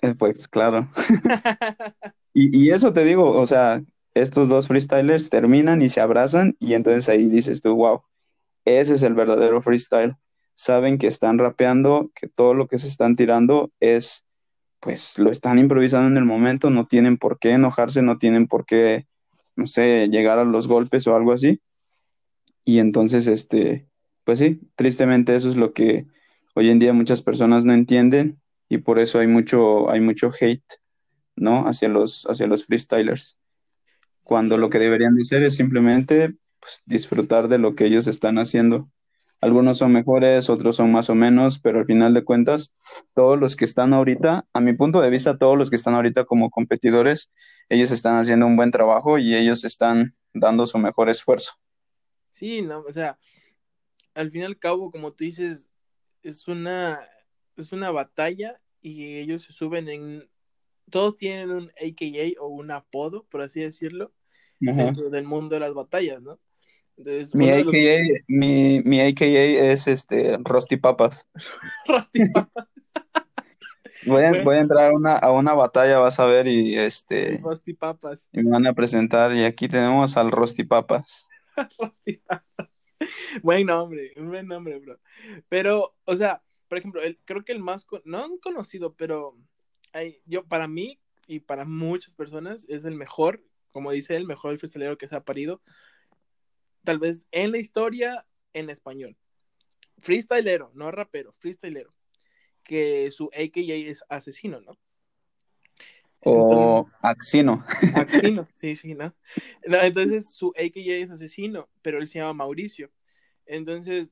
[0.00, 0.88] Eh, pues claro.
[2.34, 3.82] y, eso te digo, o sea,
[4.14, 8.02] estos dos freestylers terminan y se abrazan y entonces ahí dices tú, wow,
[8.64, 10.16] ese es el verdadero freestyle.
[10.54, 14.26] Saben que están rapeando, que todo lo que se están tirando es,
[14.78, 18.66] pues lo están improvisando en el momento, no tienen por qué enojarse, no tienen por
[18.66, 19.06] qué,
[19.56, 21.60] no sé, llegar a los golpes o algo así.
[22.64, 23.88] Y entonces, este,
[24.24, 26.06] pues sí, tristemente eso es lo que
[26.54, 30.64] hoy en día muchas personas no entienden y por eso hay mucho, hay mucho hate,
[31.36, 31.66] ¿no?
[31.66, 33.38] Hacia los, hacia los freestylers.
[34.22, 38.38] Cuando lo que deberían de ser es simplemente pues, disfrutar de lo que ellos están
[38.38, 38.88] haciendo.
[39.40, 42.74] Algunos son mejores, otros son más o menos, pero al final de cuentas,
[43.12, 46.24] todos los que están ahorita, a mi punto de vista, todos los que están ahorita
[46.24, 47.30] como competidores,
[47.68, 51.52] ellos están haciendo un buen trabajo y ellos están dando su mejor esfuerzo.
[52.32, 53.18] Sí, no, o sea,
[54.14, 55.68] al fin y al cabo, como tú dices,
[56.22, 57.00] es una,
[57.56, 60.28] es una batalla y ellos se suben en,
[60.90, 64.12] todos tienen un AKA o un apodo, por así decirlo,
[64.60, 66.38] dentro del mundo de las batallas, ¿no?
[67.32, 71.28] mi, AKA, mi, mi AKA es este Rusty Papas.
[71.86, 72.68] Rusty Papas.
[74.06, 77.38] Voy a, voy a, entrar a una, a una batalla, vas a ver, y este.
[77.42, 78.28] Rusty Papas.
[78.32, 81.26] Y me van a presentar, y aquí tenemos al Rusty Papas.
[81.78, 82.73] Rusty Papas.
[83.42, 84.98] buen nombre, un buen nombre, bro.
[85.48, 89.36] Pero, o sea, por ejemplo, creo que el más, no conocido, pero
[89.92, 94.58] hay, yo, para mí y para muchas personas es el mejor, como dice el mejor
[94.58, 95.62] freestylero que se ha parido,
[96.84, 99.16] tal vez en la historia en español.
[99.98, 101.94] Freestylero, no rapero, freestylero.
[102.62, 104.78] Que su AKA es asesino, ¿no?
[106.24, 107.64] O Axino.
[107.94, 109.14] Axino, sí, sí, ¿no?
[109.62, 112.90] Entonces su AKA es asesino, pero él se llama Mauricio.
[113.46, 114.08] Entonces,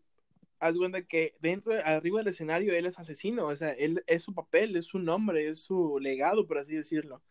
[0.58, 4.34] haz cuenta que dentro, arriba del escenario, él es asesino, o sea, él es su
[4.34, 7.22] papel, es su nombre, es su legado, por así decirlo.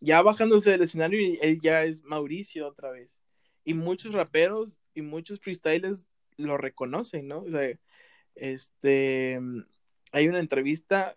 [0.00, 3.20] Ya bajándose del escenario, él ya es Mauricio otra vez.
[3.64, 7.40] Y muchos raperos y muchos freestylers lo reconocen, ¿no?
[7.40, 7.78] O sea,
[8.34, 9.40] este,
[10.10, 11.16] hay una entrevista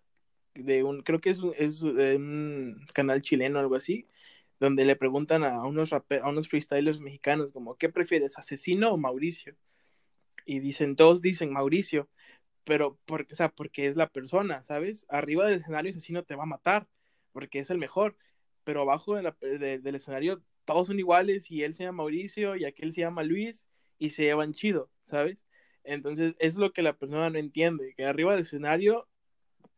[0.55, 4.07] de un, creo que es un, es un canal chileno o algo así,
[4.59, 9.55] donde le preguntan a unos, a unos freestylers mexicanos como, ¿qué prefieres, asesino o Mauricio?
[10.45, 12.09] Y dicen, todos dicen Mauricio,
[12.63, 15.05] pero porque, o sea, porque es la persona, ¿sabes?
[15.09, 16.87] Arriba del escenario asesino te va a matar,
[17.31, 18.17] porque es el mejor,
[18.63, 23.01] pero abajo del escenario todos son iguales y él se llama Mauricio y aquel se
[23.01, 23.67] llama Luis
[23.99, 25.45] y se llevan chido, ¿sabes?
[25.83, 29.07] Entonces es lo que la persona no entiende, que arriba del escenario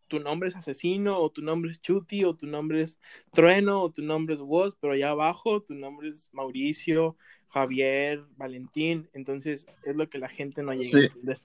[0.08, 3.00] tu nombre es asesino, o tu nombre es Chuti, o tu nombre es
[3.32, 7.18] Trueno, o tu nombre es Woz, pero allá abajo tu nombre es Mauricio,
[7.50, 11.40] Javier, Valentín, entonces es lo que la gente no llega a entender.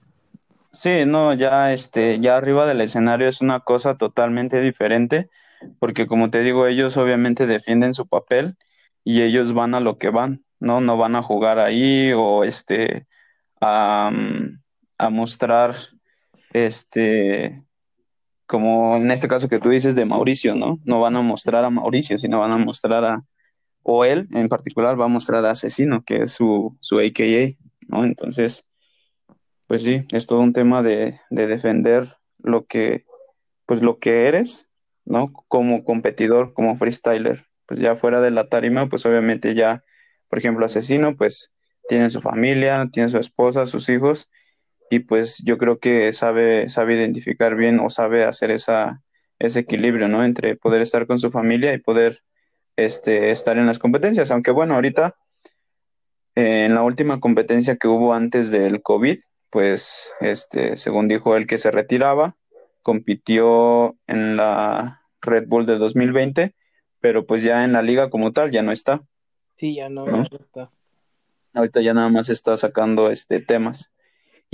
[0.71, 5.29] Sí, no, ya este, ya arriba del escenario es una cosa totalmente diferente,
[5.79, 8.55] porque como te digo, ellos obviamente defienden su papel
[9.03, 10.81] y ellos van a lo que van, ¿no?
[10.81, 13.05] No van a jugar ahí o este
[13.61, 14.11] a,
[14.97, 15.75] a mostrar
[16.53, 17.63] este
[18.53, 20.79] como en este caso que tú dices de Mauricio, ¿no?
[20.85, 23.23] No van a mostrar a Mauricio, sino van a mostrar a,
[23.81, 28.03] o él en particular va a mostrar a Asesino, que es su, su AKA, ¿no?
[28.05, 28.69] Entonces,
[29.65, 33.05] pues sí, es todo un tema de, de defender lo que,
[33.65, 34.69] pues lo que eres,
[35.03, 35.33] ¿no?
[35.47, 37.47] Como competidor, como freestyler.
[37.65, 39.83] Pues ya fuera de la tarima, pues obviamente ya,
[40.29, 41.51] por ejemplo, asesino, pues
[41.89, 44.29] tiene su familia, tiene su esposa, sus hijos,
[44.93, 49.01] y pues yo creo que sabe, sabe identificar bien o sabe hacer esa,
[49.39, 50.23] ese equilibrio, ¿no?
[50.23, 52.21] Entre poder estar con su familia y poder
[52.75, 54.29] este, estar en las competencias.
[54.29, 55.15] Aunque bueno, ahorita
[56.35, 61.47] eh, en la última competencia que hubo antes del COVID, pues este, según dijo él
[61.47, 62.35] que se retiraba,
[62.83, 66.53] compitió en la Red Bull del 2020,
[66.99, 69.01] pero pues ya en la liga como tal ya no está.
[69.57, 70.69] Sí, ya no, ya no está.
[71.55, 73.89] Ahorita ya nada más está sacando este temas.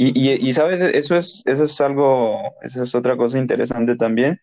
[0.01, 4.39] Y, y, y, sabes, eso es, eso es algo, eso es otra cosa interesante también,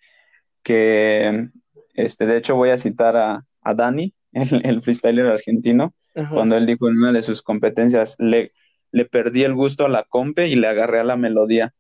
[0.63, 1.49] que
[1.95, 5.95] este, de hecho voy a citar a, a Dani, el, freestyler argentino,
[6.31, 8.51] cuando él dijo en una de sus competencias, le,
[8.93, 11.73] le perdí el gusto a la compe y le agarré a la melodía.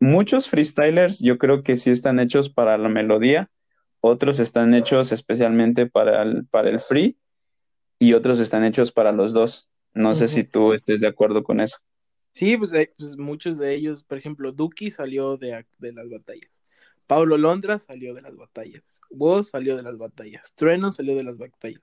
[0.00, 3.50] Muchos freestylers yo creo que sí están hechos para la melodía,
[4.00, 7.18] otros están hechos especialmente para el, para el free
[7.98, 9.68] y otros están hechos para los dos.
[9.92, 11.76] No sé si tú estés de acuerdo con eso.
[12.32, 16.50] Sí, pues, eh, pues, muchos de ellos, por ejemplo, Duki salió de, de las batallas.
[17.06, 18.82] Pablo Londra salió de las batallas.
[19.10, 20.54] Woz salió de las batallas.
[20.54, 21.82] Trueno salió de las batallas.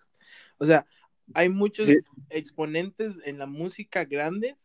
[0.57, 0.85] O sea,
[1.33, 1.87] hay muchos
[2.29, 4.55] exponentes en la música grandes.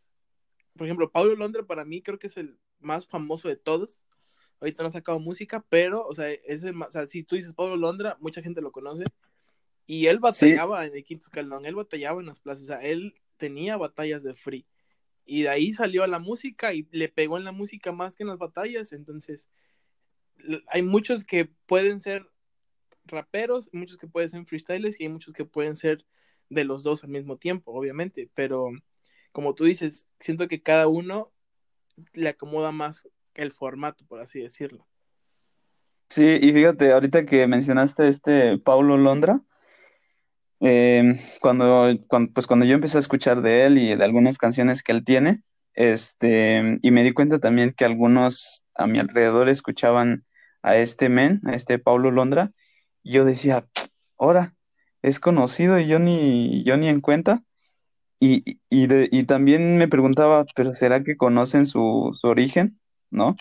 [0.75, 3.99] Por ejemplo, Pablo Londra para mí creo que es el más famoso de todos.
[4.59, 7.75] Ahorita no ha sacado música, pero, o sea, ese, o sea, si tú dices Pablo
[7.75, 9.03] Londra, mucha gente lo conoce.
[9.85, 13.13] Y él batallaba en el quinto escalón, él batallaba en las plazas, o sea, él
[13.37, 14.65] tenía batallas de free.
[15.25, 18.23] Y de ahí salió a la música y le pegó en la música más que
[18.23, 18.91] en las batallas.
[18.91, 19.49] Entonces,
[20.67, 22.29] hay muchos que pueden ser
[23.05, 26.05] raperos, muchos que pueden ser freestylers y hay muchos que pueden ser
[26.49, 28.69] de los dos al mismo tiempo, obviamente, pero
[29.31, 31.31] como tú dices, siento que cada uno
[32.13, 34.87] le acomoda más el formato, por así decirlo.
[36.09, 39.41] Sí, y fíjate, ahorita que mencionaste este Paulo Londra,
[40.59, 44.83] em, cuando, cuando, pues cuando yo empecé a escuchar de él y de algunas canciones
[44.83, 45.41] que él tiene,
[45.73, 50.25] este, y me di cuenta también que algunos a mi alrededor escuchaban
[50.63, 52.51] a este men, a este Paulo Londra,
[53.03, 53.67] y yo decía,
[54.17, 54.55] ahora,
[55.01, 57.43] es conocido y yo ni, yo ni en cuenta.
[58.19, 62.79] Y, y, también me preguntaba, pero ¿será que conocen su, su origen?
[63.11, 63.35] ¿No?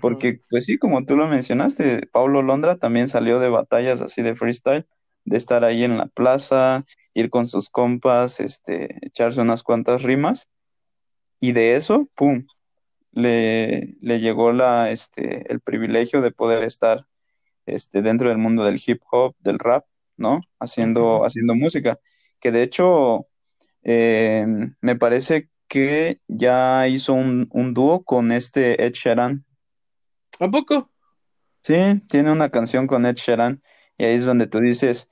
[0.00, 4.36] Porque, pues sí, como tú lo mencionaste, Paulo Londra también salió de batallas así de
[4.36, 4.86] freestyle,
[5.24, 10.48] de estar ahí en la plaza, ir con sus compas, este, echarse unas cuantas rimas,
[11.40, 12.46] y de eso, ¡pum!,
[13.12, 17.06] le, le llegó la, este, el privilegio de poder estar
[17.66, 19.84] este, dentro del mundo del hip hop, del rap,
[20.16, 20.42] ¿no?
[20.58, 21.98] Haciendo, haciendo música.
[22.40, 23.26] Que de hecho,
[23.82, 24.46] eh,
[24.80, 29.44] me parece que ya hizo un, un dúo con este Ed Sheeran.
[30.38, 30.90] ¿A poco?
[31.62, 33.62] Sí, tiene una canción con Ed Sheeran
[34.00, 35.10] y ahí es donde tú dices,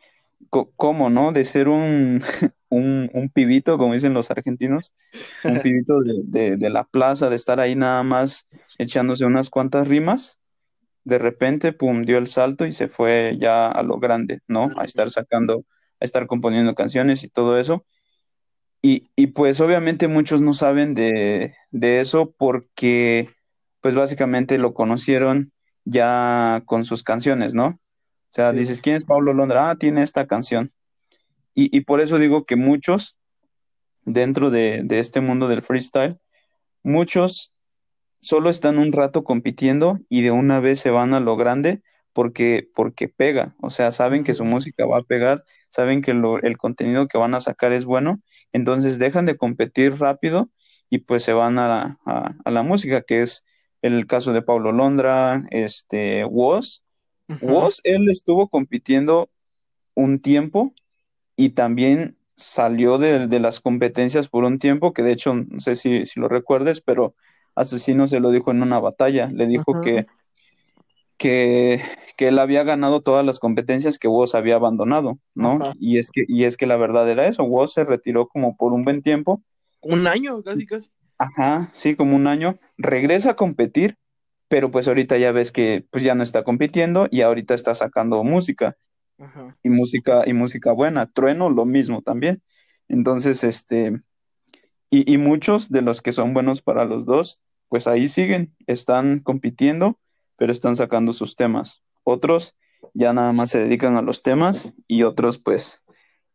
[0.48, 1.32] ¿cómo, no?
[1.32, 2.22] De ser un,
[2.70, 4.94] un, un pibito, como dicen los argentinos,
[5.44, 8.48] un pibito de, de, la plaza, de estar ahí nada más
[8.78, 10.38] echándose unas cuantas rimas,
[11.04, 14.70] de repente, pum, dio el salto y se fue ya a lo grande, ¿no?
[14.78, 15.66] A estar sacando,
[16.00, 17.84] a estar componiendo canciones y todo eso.
[18.80, 23.28] Y, y pues obviamente muchos no saben de, de eso porque
[23.82, 25.52] pues básicamente lo conocieron
[25.84, 27.78] ya con sus canciones, ¿no?
[28.30, 29.70] O sea, dices, ¿quién es Pablo Londra?
[29.70, 30.70] Ah, tiene esta canción.
[31.54, 33.16] Y, por eso digo que muchos,
[34.04, 36.20] dentro de, este mundo del freestyle,
[36.84, 37.52] muchos
[38.20, 42.68] solo están un rato compitiendo y de una vez se van a lo grande porque,
[42.74, 47.08] porque pega, o sea, saben que su música va a pegar, saben que el contenido
[47.08, 48.20] que van a sacar es bueno,
[48.52, 50.50] entonces dejan de competir rápido
[50.90, 51.98] y pues se van a
[52.44, 53.44] la, música, que es
[53.82, 56.82] el caso de Pablo Londra, este, Woz.
[57.42, 59.28] Woz, él estuvo compitiendo
[59.94, 60.72] un tiempo
[61.36, 66.04] y también salió de, las competencias por un tiempo, que de hecho, no sé si,
[66.16, 67.14] lo recuerdes, pero
[67.54, 70.06] Asesino se lo dijo en una batalla, le dijo que,
[71.16, 71.82] que,
[72.18, 75.74] él había ganado todas las competencias que Woz había abandonado, ¿no?
[75.80, 78.72] Y es que, y es que la verdad era eso, Woz se retiró como por
[78.72, 79.42] un buen tiempo.
[79.80, 80.90] Un año, casi, casi.
[81.18, 82.58] Ajá, sí, como un año.
[82.76, 83.96] Regresa a competir,
[84.48, 88.22] pero pues ahorita ya ves que pues ya no está compitiendo y ahorita está sacando
[88.24, 88.76] música
[89.62, 91.06] y música, y música buena.
[91.06, 92.42] Trueno, lo mismo también.
[92.88, 94.00] Entonces, este,
[94.90, 99.20] y, y, muchos de los que son buenos para los dos, pues ahí siguen, están
[99.20, 99.98] compitiendo,
[100.36, 101.82] pero están sacando sus temas.
[102.04, 102.56] Otros
[102.94, 105.82] ya nada más se dedican a los temas y otros pues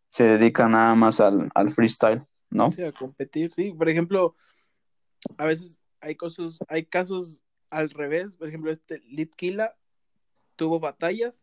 [0.10, 2.72] se dedican nada más al, al freestyle, ¿no?
[2.74, 3.72] Sí, a competir, sí.
[3.72, 4.36] Por ejemplo,
[5.38, 7.42] a veces hay cosas, hay casos
[7.74, 9.76] al revés, por ejemplo, este Litkila
[10.56, 11.34] tuvo batallas,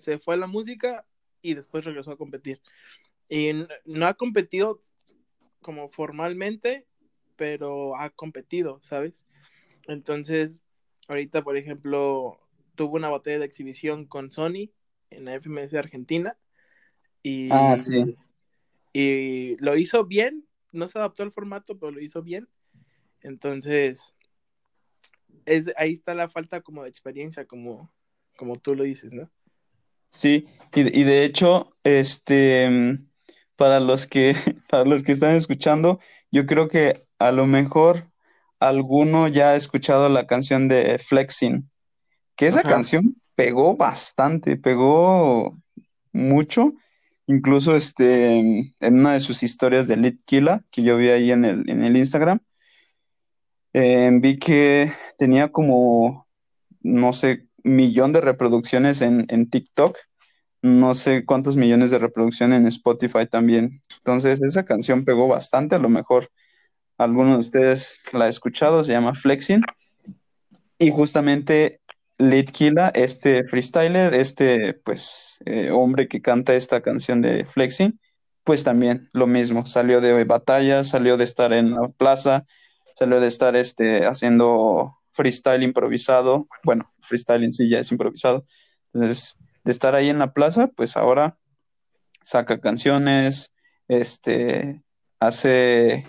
[0.00, 1.06] se fue a la música
[1.40, 2.60] y después regresó a competir.
[3.28, 3.52] Y
[3.84, 4.82] no ha competido
[5.60, 6.86] como formalmente,
[7.36, 9.22] pero ha competido, ¿sabes?
[9.86, 10.60] Entonces,
[11.06, 12.40] ahorita, por ejemplo,
[12.74, 14.70] tuvo una batalla de exhibición con Sony
[15.10, 16.36] en la FMS Argentina.
[17.22, 18.16] Y, ah, sí.
[18.92, 22.48] Y lo hizo bien, no se adaptó al formato, pero lo hizo bien.
[23.20, 24.12] Entonces,
[25.46, 27.92] es, ahí está la falta como de experiencia, como,
[28.36, 29.30] como tú lo dices, ¿no?
[30.10, 32.98] Sí, y, y de hecho, este,
[33.56, 34.34] para los que,
[34.68, 38.10] para los que están escuchando, yo creo que a lo mejor
[38.58, 41.68] alguno ya ha escuchado la canción de Flexing,
[42.36, 45.58] que esa canción pegó bastante, pegó
[46.12, 46.74] mucho.
[47.26, 51.70] Incluso este, en una de sus historias de Litkila, que yo vi ahí en el,
[51.70, 52.40] en el Instagram,
[53.72, 54.92] eh, vi que
[55.22, 56.26] tenía como,
[56.80, 59.96] no sé, millón de reproducciones en, en TikTok,
[60.62, 63.80] no sé cuántos millones de reproducciones en Spotify también.
[63.98, 66.28] Entonces, esa canción pegó bastante, a lo mejor
[66.98, 69.62] alguno de ustedes la ha escuchado, se llama Flexing.
[70.80, 71.80] Y justamente
[72.18, 78.00] Litkila, este freestyler, este pues eh, hombre que canta esta canción de Flexing,
[78.42, 82.44] pues también lo mismo, salió de batalla, salió de estar en la plaza,
[82.96, 88.44] salió de estar este, haciendo freestyle improvisado, bueno, freestyle en sí ya es improvisado,
[88.92, 91.36] entonces de estar ahí en la plaza, pues ahora
[92.22, 93.52] saca canciones,
[93.88, 94.82] este,
[95.20, 96.06] hace,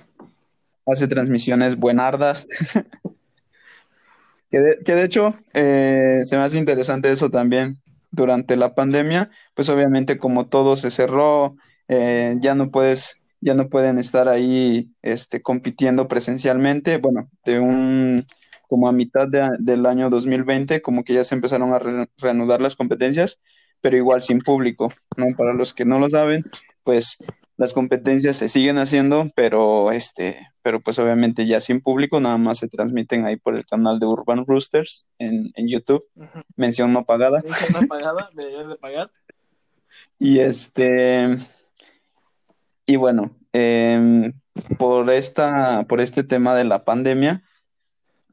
[0.86, 2.48] hace transmisiones buenardas,
[4.52, 7.80] que, de, hecho eh, se me hace interesante eso también,
[8.12, 11.56] durante la pandemia, pues obviamente como todo se cerró,
[11.88, 16.98] eh, ya no puedes ya no pueden estar ahí este, compitiendo presencialmente.
[16.98, 18.26] Bueno, de un
[18.68, 21.80] como a mitad del año 2020, como que ya se empezaron a
[22.18, 23.40] reanudar las competencias,
[23.82, 25.28] pero igual sin público, ¿no?
[25.38, 26.44] Para los que no lo saben,
[26.84, 27.18] pues
[27.58, 32.60] las competencias se siguen haciendo, pero este, pero pues obviamente ya sin público, nada más
[32.60, 36.04] se transmiten ahí por el canal de Urban Roosters en, en YouTube.
[36.56, 37.42] Mención no pagada.
[37.42, 39.12] Mención no pagada, de pagar.
[40.18, 41.38] Y este,
[42.86, 44.34] y bueno, em,
[44.78, 47.44] por, esta, por este tema de la pandemia,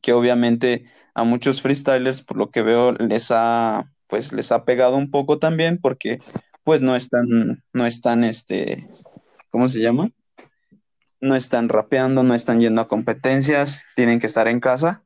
[0.00, 0.84] que obviamente
[1.14, 5.38] a muchos freestylers, por lo que veo, les ha, pues, les ha pegado un poco
[5.38, 6.20] también, porque
[6.64, 8.88] pues no están, no están, este,
[9.50, 10.10] ¿cómo se llama?
[11.20, 15.02] No están rapeando, no están yendo a competencias, tienen que estar en casa.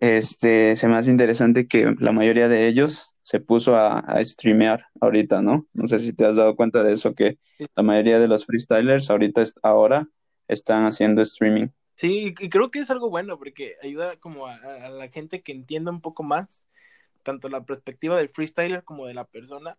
[0.00, 5.42] Este, se me hace interesante que la mayoría de ellos se puso a, streamear ahorita,
[5.42, 5.66] ¿no?
[5.72, 7.38] No sé si te has dado cuenta de eso, que
[7.76, 10.08] la mayoría de los freestylers ahorita, ahora,
[10.48, 11.68] están haciendo streaming.
[12.00, 14.56] Sí, y creo que es algo bueno porque ayuda como a,
[14.88, 16.64] la gente que entienda un poco más,
[17.22, 19.76] tanto la perspectiva del freestyler como de la persona,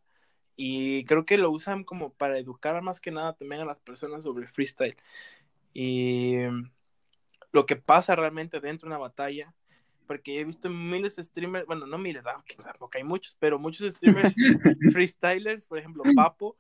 [0.55, 4.21] y creo que lo usan como para educar más que nada también a las personas
[4.21, 4.95] sobre el freestyle.
[5.73, 6.35] Y
[7.51, 9.55] lo que pasa realmente dentro de una batalla,
[10.05, 13.95] porque he visto miles de streamers, bueno, no miles, ah, tampoco hay muchos, pero muchos
[13.95, 14.35] streamers
[14.93, 16.55] freestylers, por ejemplo, Papo,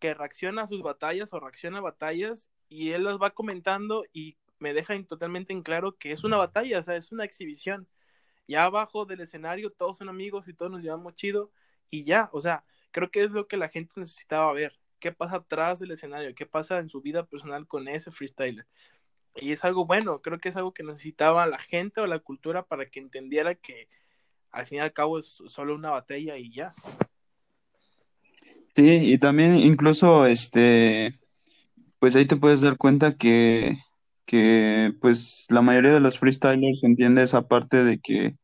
[0.00, 4.36] que reacciona a sus batallas o reacciona a batallas y él las va comentando y
[4.58, 7.88] me deja totalmente en claro que es una batalla, o sea, es una exhibición.
[8.46, 11.50] Ya abajo del escenario todos son amigos y todos nos llevamos chido
[11.90, 14.78] y ya, o sea, creo que es lo que la gente necesitaba ver.
[15.00, 16.34] ¿Qué pasa atrás del escenario?
[16.34, 18.66] ¿Qué pasa en su vida personal con ese freestyler?
[19.36, 22.64] Y es algo bueno, creo que es algo que necesitaba la gente o la cultura
[22.64, 23.88] para que entendiera que
[24.50, 26.74] al fin y al cabo es solo una batalla y ya.
[28.74, 31.18] Sí, y también incluso este,
[31.98, 33.78] pues ahí te puedes dar cuenta que,
[34.28, 38.36] que pues la mayoría de los freestylers entiende esa parte de que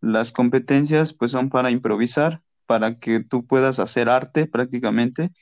[0.00, 5.32] las competencias pues son para improvisar, para que tú puedas hacer arte prácticamente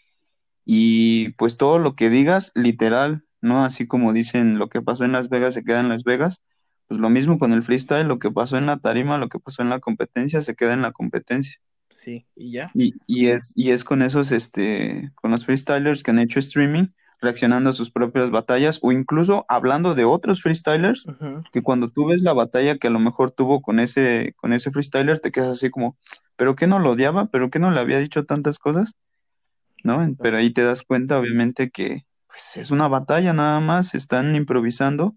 [0.64, 3.64] y pues todo lo que digas literal ¿no?
[3.64, 6.42] Así como dicen, lo que pasó en Las Vegas se queda en Las Vegas,
[6.86, 9.62] pues lo mismo con el freestyle, lo que pasó en la tarima, lo que pasó
[9.62, 11.56] en la competencia, se queda en la competencia.
[11.90, 12.70] Sí, y ya.
[12.74, 16.86] Y, y es, y es con esos, este, con los freestylers que han hecho streaming,
[17.22, 21.06] reaccionando a sus propias batallas, o incluso hablando de otros freestylers,
[21.52, 24.72] que cuando tú ves la batalla que a lo mejor tuvo con ese, con ese
[24.72, 25.96] freestyler, te quedas así como,
[26.36, 27.26] ¿pero qué no lo odiaba?
[27.26, 28.96] ¿Pero qué no le había dicho tantas cosas?
[29.84, 30.04] ¿No?
[30.20, 35.14] Pero ahí te das cuenta, obviamente, que, pues es una batalla nada más, están improvisando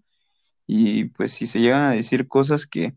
[0.66, 2.94] y pues si se llegan a decir cosas que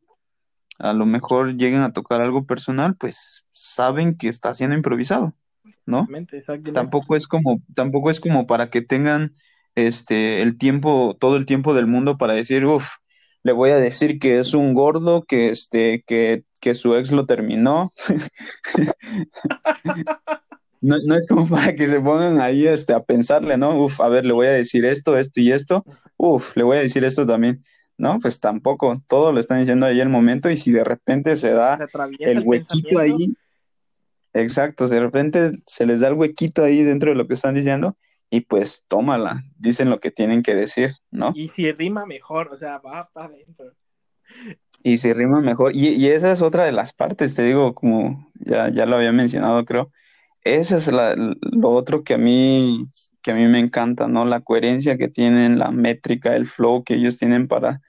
[0.77, 5.33] a lo mejor lleguen a tocar algo personal, pues saben que está siendo improvisado,
[5.85, 6.07] ¿no?
[6.73, 9.33] Tampoco es como, tampoco es como para que tengan
[9.75, 12.87] este el tiempo, todo el tiempo del mundo para decir, uff,
[13.43, 17.25] le voy a decir que es un gordo, que este, que que su ex lo
[17.25, 17.91] terminó.
[20.81, 23.83] no, no, es como para que se pongan ahí este, a pensarle, ¿no?
[23.83, 25.83] Uf, a ver, le voy a decir esto, esto y esto.
[26.17, 27.63] Uf, le voy a decir esto también.
[27.97, 29.01] No, pues tampoco.
[29.07, 31.77] Todo lo están diciendo ahí el momento y si de repente se da
[32.19, 33.33] el huequito ahí.
[34.33, 37.97] Exacto, de repente se les da el huequito ahí dentro de lo que están diciendo
[38.29, 41.31] y pues tómala, dicen lo que tienen que decir, ¿no?
[41.35, 43.73] Y si rima mejor, o sea, va para adentro.
[44.83, 48.31] Y si rima mejor, y, y, esa es otra de las partes, te digo, como
[48.35, 49.91] ya, ya lo había mencionado, creo.
[50.43, 52.87] Esa es la, lo otro que a mí,
[53.21, 54.23] que a mí me encanta, ¿no?
[54.25, 57.81] La coherencia que tienen, la métrica, el flow que ellos tienen para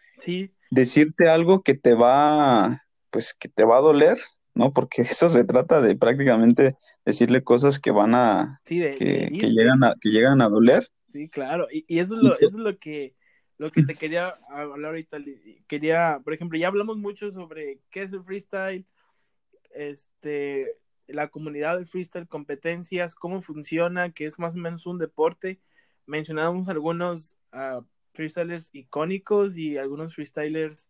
[0.71, 4.19] decirte algo que te va, pues que te va a doler,
[4.55, 4.73] ¿no?
[4.73, 9.95] Porque eso se trata de prácticamente decirle cosas que van a, que, que, llegan a,
[10.01, 10.89] que llegan a doler.
[11.13, 13.15] Sí, claro, y, y eso, es lo, eso es lo que,
[13.59, 15.19] lo que te quería hablar ahorita.
[15.67, 18.87] Quería, por ejemplo, ya hablamos mucho sobre qué es el freestyle,
[19.71, 25.61] este, la comunidad del freestyle, competencias, cómo funciona, que es más o menos un deporte.
[26.07, 27.83] Mencionamos algunos uh,
[28.13, 30.89] freestylers icónicos y algunos freestylers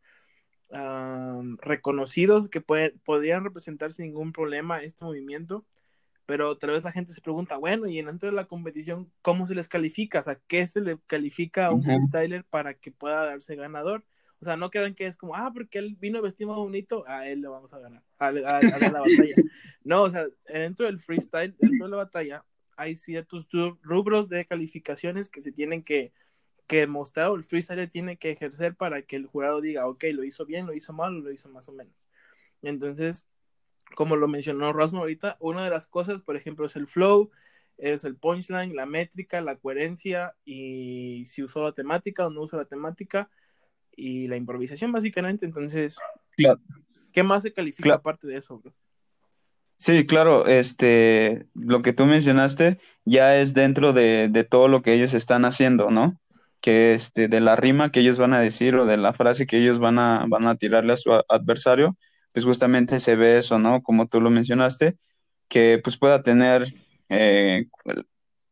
[1.61, 5.65] reconocidos que podrían representar sin ningún problema este movimiento,
[6.27, 9.55] pero tal vez la gente se pregunta, bueno, y dentro de la competición, ¿cómo se
[9.57, 10.21] les califica?
[10.21, 14.05] O sea, ¿qué se le califica a un freestyler para que pueda darse ganador?
[14.41, 17.41] O sea, no crean que es como, ah, porque él vino vestido bonito, a él
[17.43, 19.03] le vamos a ganar, a, la batalla.
[19.83, 22.45] No, o sea, dentro del freestyle, dentro de la batalla,
[22.77, 23.49] hay ciertos
[23.83, 26.13] rubros de calificaciones que se tienen que,
[26.71, 30.23] que mostrar o el freestyler tiene que ejercer para que el jurado diga, ok, lo
[30.23, 32.09] hizo bien, lo hizo mal, lo hizo más o menos.
[32.63, 33.27] Entonces,
[33.97, 37.33] como lo mencionó Rosmo ahorita, una de las cosas, por ejemplo, es el flow,
[37.77, 42.57] es el punchline, la métrica, la coherencia y si usó la temática o no usó
[42.57, 43.29] la temática
[43.97, 45.45] y la improvisación básicamente.
[45.45, 45.99] Entonces,
[46.37, 46.61] claro.
[47.11, 48.61] ¿qué más se califica aparte de eso?
[48.61, 48.73] Bro?
[49.77, 54.93] Sí, claro, este, lo que tú mencionaste ya es dentro de, de todo lo que
[54.95, 56.21] ellos están haciendo, ¿no?
[56.61, 59.59] Que este, de la rima que ellos van a decir o de la frase que
[59.59, 61.97] ellos van a, van a tirarle a su adversario,
[62.33, 63.83] pues justamente se ve eso, ¿no?
[63.83, 64.97] Como tú lo mencionaste,
[65.49, 66.73] que pues pueda tener,
[67.09, 67.67] eh,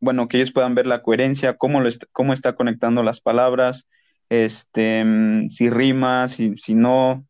[0.00, 3.88] bueno, que ellos puedan ver la coherencia, cómo, lo cómo está conectando las palabras,
[4.30, 7.24] este, mm, si rima, si, si no,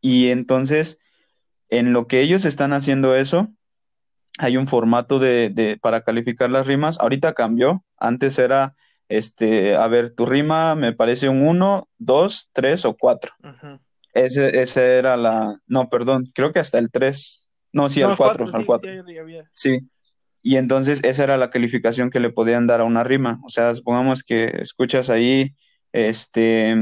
[0.00, 0.98] y entonces,
[1.70, 3.48] en lo que ellos están haciendo eso,
[4.38, 8.74] hay un formato de, de, para calificar las rimas, ahorita cambió, antes era
[9.08, 13.32] este, a ver, tu rima me parece un 1, 2, 3 o 4.
[14.12, 17.48] Ese, ese era la, no, perdón, creo que hasta el 3.
[17.72, 18.90] No, sí, al 4, al 4.
[19.52, 19.80] Sí,
[20.42, 23.40] Y entonces esa era la calificación que le podían dar a una rima.
[23.44, 25.54] O sea, supongamos que escuchas ahí,
[25.92, 26.74] este,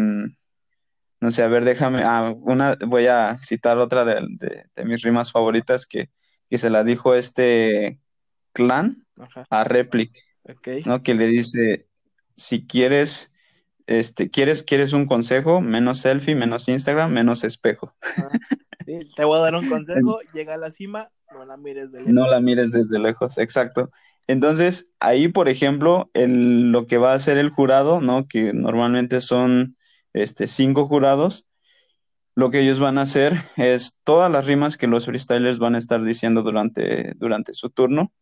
[1.22, 4.26] no sé, a ver, déjame, ah, una, voy a citar otra de,
[4.74, 6.10] de, mis rimas favoritas que,
[6.50, 8.00] que, se la dijo este
[8.52, 9.06] clan
[9.48, 10.12] a Replic,
[10.84, 11.02] ¿no?
[11.02, 11.86] Que le dice,
[12.36, 13.32] si quieres,
[13.86, 17.94] este, quieres, quieres un consejo, menos selfie, menos Instagram, menos espejo.
[19.16, 22.12] te voy a dar un consejo, llega a la cima, no la mires de lejos.
[22.12, 23.90] No la mires desde lejos, exacto.
[24.26, 28.26] Entonces, ahí, por ejemplo, el, lo que va a hacer el jurado, ¿no?
[28.28, 29.76] Que normalmente son
[30.12, 31.46] este, cinco jurados,
[32.34, 35.78] lo que ellos van a hacer es todas las rimas que los freestylers van a
[35.78, 38.12] estar diciendo durante, durante su turno,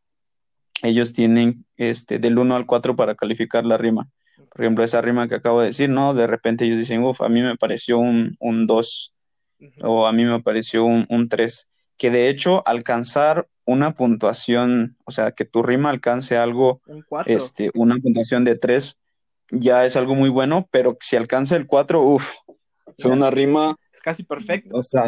[0.82, 4.08] ellos tienen este, del 1 al 4 para calificar la rima.
[4.50, 6.14] Por ejemplo, esa rima que acabo de decir, ¿no?
[6.14, 9.14] De repente ellos dicen, uff, a mí me pareció un, un 2
[9.82, 11.70] o a mí me pareció un, un 3.
[11.96, 16.80] Que de hecho, alcanzar una puntuación, o sea, que tu rima alcance algo,
[17.26, 18.98] este, una puntuación de 3,
[19.52, 22.32] ya es algo muy bueno, pero si alcanza el 4, uff,
[22.98, 23.76] fue una rima.
[23.92, 24.76] Es casi perfecto.
[24.76, 25.04] O sea,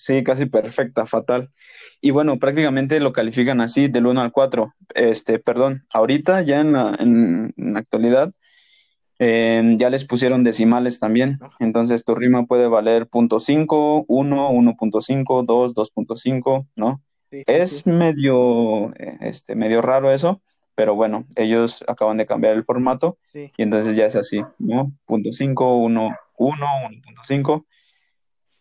[0.00, 1.50] Sí, casi perfecta, fatal.
[2.00, 4.74] Y bueno, prácticamente lo califican así del 1 al 4.
[4.94, 8.32] Este, perdón, ahorita ya en la, en, la actualidad
[9.18, 11.38] em, ya les pusieron decimales también.
[11.58, 17.02] Entonces tu rima puede valer .5, 1, 1.5, 2, 2.5, ¿no?
[17.30, 20.40] es medio, este, medio raro eso,
[20.74, 24.92] pero bueno, ellos acaban de cambiar el formato y entonces ya es así, ¿no?
[25.06, 27.66] .5, 1, 1, 1.5.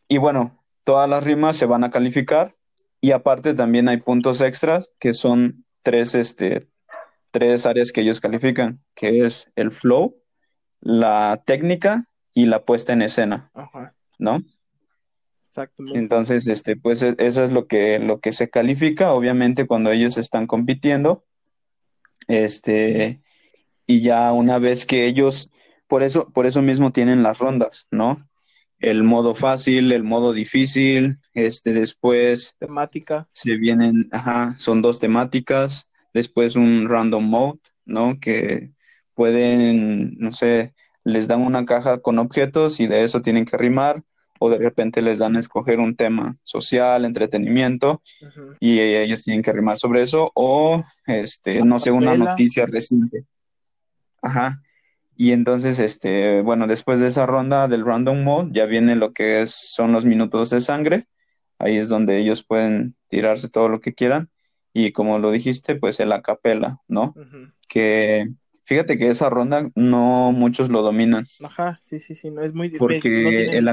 [0.09, 2.55] Y bueno, todas las rimas se van a calificar
[3.01, 6.67] y aparte también hay puntos extras que son tres, este,
[7.31, 10.15] tres áreas que ellos califican, que es el flow,
[10.81, 13.51] la técnica y la puesta en escena,
[14.17, 14.41] ¿no?
[15.49, 15.99] Exactamente.
[15.99, 20.17] Entonces, este, pues e, eso es lo que, lo que se califica, obviamente, cuando ellos
[20.17, 21.25] están compitiendo.
[22.27, 23.21] Este,
[23.87, 25.49] y ya una vez que ellos,
[25.87, 28.28] por eso, por eso mismo tienen las rondas, ¿no?
[28.79, 33.27] El modo fácil, el modo difícil, este después temática.
[33.33, 38.19] Se vienen, ajá, son dos temáticas, después un random mode, ¿no?
[38.19, 38.71] Que
[39.13, 40.73] pueden, no sé,
[41.03, 44.03] les dan una caja con objetos y de eso tienen que rimar
[44.39, 48.01] o de repente les dan a escoger un tema social, entretenimiento
[48.59, 53.25] y ellos tienen que rimar sobre eso o este, no sé, una noticia reciente.
[54.21, 54.61] Ajá.
[55.21, 59.41] Y entonces, este, bueno, después de esa ronda del random mode, ya viene lo que
[59.41, 61.07] es, son los minutos de sangre.
[61.57, 64.29] Ahí es donde ellos pueden tirarse todo lo que quieran.
[64.71, 67.13] Y como lo dijiste, pues el acapela, ¿no?
[67.67, 68.29] Que
[68.63, 71.27] fíjate que esa ronda no muchos lo dominan.
[71.43, 72.79] Ajá, sí, sí, sí, no es muy difícil.
[72.79, 73.65] Porque no el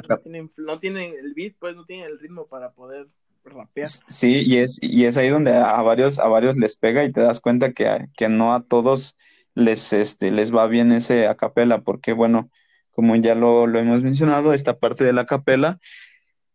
[0.57, 3.07] no tienen, el beat, pues no tienen el ritmo para poder
[3.45, 3.87] rapear.
[4.09, 7.21] Sí, y es, y es ahí donde a varios, a varios les pega y te
[7.21, 9.17] das cuenta que, que no a todos
[9.57, 12.51] les, este, les va bien ese acapela, porque bueno,
[12.93, 15.79] como ya lo, hemos mencionado, esta parte de la capela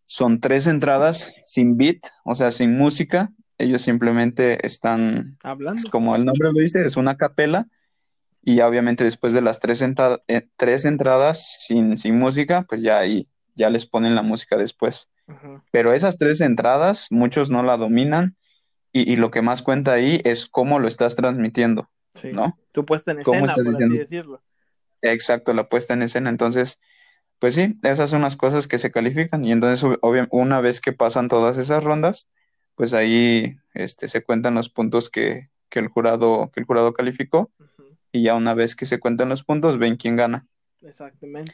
[0.04, 3.32] son tres entradas sin beat, o sea, sin música.
[3.58, 5.89] Ellos simplemente están hablando.
[5.89, 7.68] Como el nombre lo dice, es una capela.
[8.43, 9.84] Y obviamente después de las tres,
[10.28, 15.12] eh, tres entradas sin, sin música, pues ya ahí ya les ponen la música después.
[15.72, 18.36] Pero esas tres entradas, muchos no la dominan.
[18.91, 21.89] Y, y, lo que más cuenta ahí es cómo lo estás transmitiendo.
[22.34, 22.57] ¿No?
[22.72, 24.41] Tu puesta en escena, por así decirlo.
[25.01, 26.30] Exacto, la puesta en escena.
[26.30, 26.80] Entonces,
[27.39, 29.43] pues sí, esas son las cosas que se califican.
[29.43, 29.89] Y entonces,
[30.30, 32.30] una vez que pasan todas esas rondas,
[32.76, 37.51] pues ahí este, se cuentan los puntos que, el jurado, que el jurado calificó.
[38.12, 40.45] Y ya una vez que se cuentan los puntos, ven quién gana.
[40.82, 41.53] Exactamente.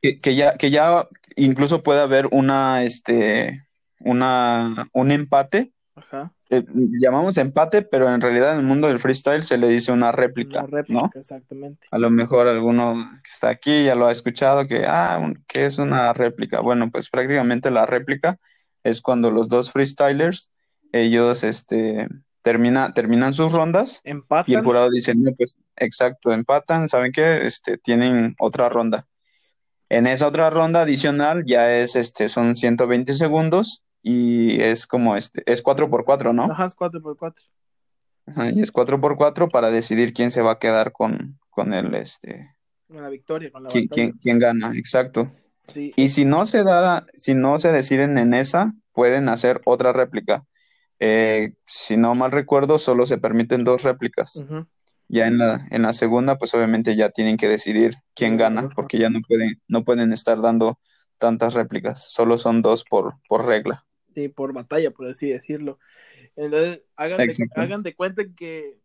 [0.00, 3.66] Que, ya, que ya incluso puede haber una, este,
[3.98, 5.72] una, un empate.
[5.98, 6.32] Ajá.
[6.50, 6.64] Eh,
[7.00, 10.60] llamamos empate, pero en realidad en el mundo del freestyle se le dice una réplica,
[10.60, 11.10] una réplica ¿no?
[11.14, 11.86] Exactamente.
[11.90, 15.78] A lo mejor alguno que está aquí ya lo ha escuchado que, ah, ¿qué es
[15.78, 16.60] una réplica?
[16.60, 18.38] Bueno, pues prácticamente la réplica
[18.82, 20.50] es cuando los dos freestylers,
[20.92, 22.08] ellos, este,
[22.42, 24.50] termina, terminan sus rondas ¿Empatan?
[24.50, 27.46] y el jurado dice, no, pues, exacto, empatan, ¿saben qué?
[27.46, 29.06] Este, tienen otra ronda.
[29.90, 35.42] En esa otra ronda adicional ya es, este, son 120 segundos y es como este,
[35.44, 36.44] es 4x4, ¿no?
[36.44, 37.34] Ajá, es 4x4.
[38.26, 42.54] Ajá, y es 4x4 para decidir quién se va a quedar con, con el, este...
[42.86, 45.30] Con la victoria, con la quién, quién, gana, exacto.
[45.66, 45.92] Sí.
[45.94, 50.46] Y si no se da, si no se deciden en esa, pueden hacer otra réplica.
[51.00, 54.42] Eh, si no mal recuerdo, solo se permiten dos réplicas.
[55.08, 58.98] Ya en la, en la segunda, pues obviamente ya tienen que decidir quién gana, porque
[58.98, 60.78] ya no pueden, no pueden estar dando
[61.18, 63.84] tantas réplicas, solo son dos por, por regla
[64.34, 65.78] por batalla, por así decirlo.
[66.34, 68.78] Entonces, hagan de, cuenta que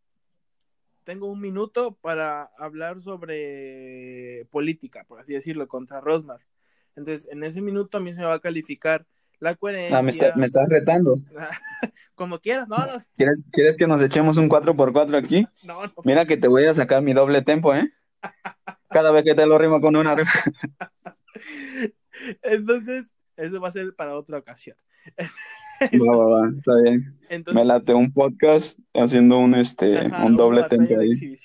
[1.03, 6.41] tengo un minuto para hablar sobre política, por así decirlo, contra Rosmar.
[6.95, 9.05] Entonces, en ese minuto a mí se me va a calificar
[9.39, 9.97] la coherencia.
[9.97, 11.19] Ah, me, estás retando.
[12.15, 12.77] Como quieras, no,
[13.15, 15.47] ¿Quieres, ¿Quieres que nos echemos un 4x4 aquí?
[15.63, 17.91] No, Mira que te voy a sacar mi doble tempo, ¿eh?
[18.89, 20.15] Cada vez que te lo rimo con una.
[22.41, 23.05] Entonces,
[23.35, 24.77] eso va a ser para otra ocasión.
[25.81, 27.17] Va, va, va, está bien.
[27.53, 31.37] Me late un podcast haciendo un este un doble tempo ahí.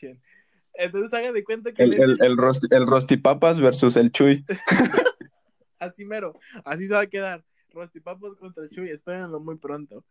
[0.75, 2.37] Entonces hagan de cuenta que el, el, el,
[2.71, 4.45] el Rostipapas versus el Chuy.
[5.81, 7.45] así mero, así se va a quedar.
[7.73, 10.05] Rostipapas contra el Chuy, espérenlo muy pronto.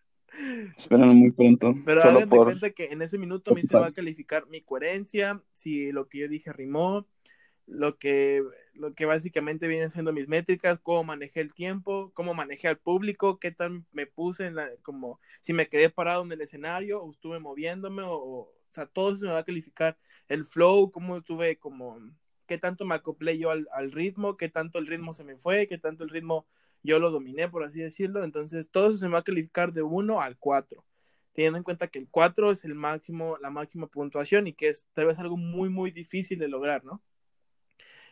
[0.76, 1.74] Espérenlo muy pronto.
[1.86, 4.48] Pero Solo hagan de cuenta que en ese minuto a mí se va a calificar
[4.48, 7.08] mi coherencia, si lo que yo dije rimó,
[7.68, 8.44] lo que,
[8.74, 13.40] lo que básicamente vienen siendo mis métricas, cómo manejé el tiempo, cómo manejé al público,
[13.40, 17.12] qué tal me puse en la, como si me quedé parado en el escenario o
[17.12, 19.98] estuve moviéndome o, o, sea, todo eso me va a calificar
[20.30, 22.00] el flow, cómo estuve como,
[22.48, 25.68] qué tanto me acoplé yo al, al, ritmo, qué tanto el ritmo se me fue,
[25.68, 26.48] qué tanto el ritmo
[26.84, 29.84] yo lo dominé, por así decirlo, entonces todo eso se me va a calificar de
[29.84, 30.86] 1 al 4
[31.34, 34.88] teniendo en cuenta que el 4 es el máximo, la máxima puntuación y que es
[34.94, 37.04] tal vez algo muy, muy difícil de lograr, ¿no?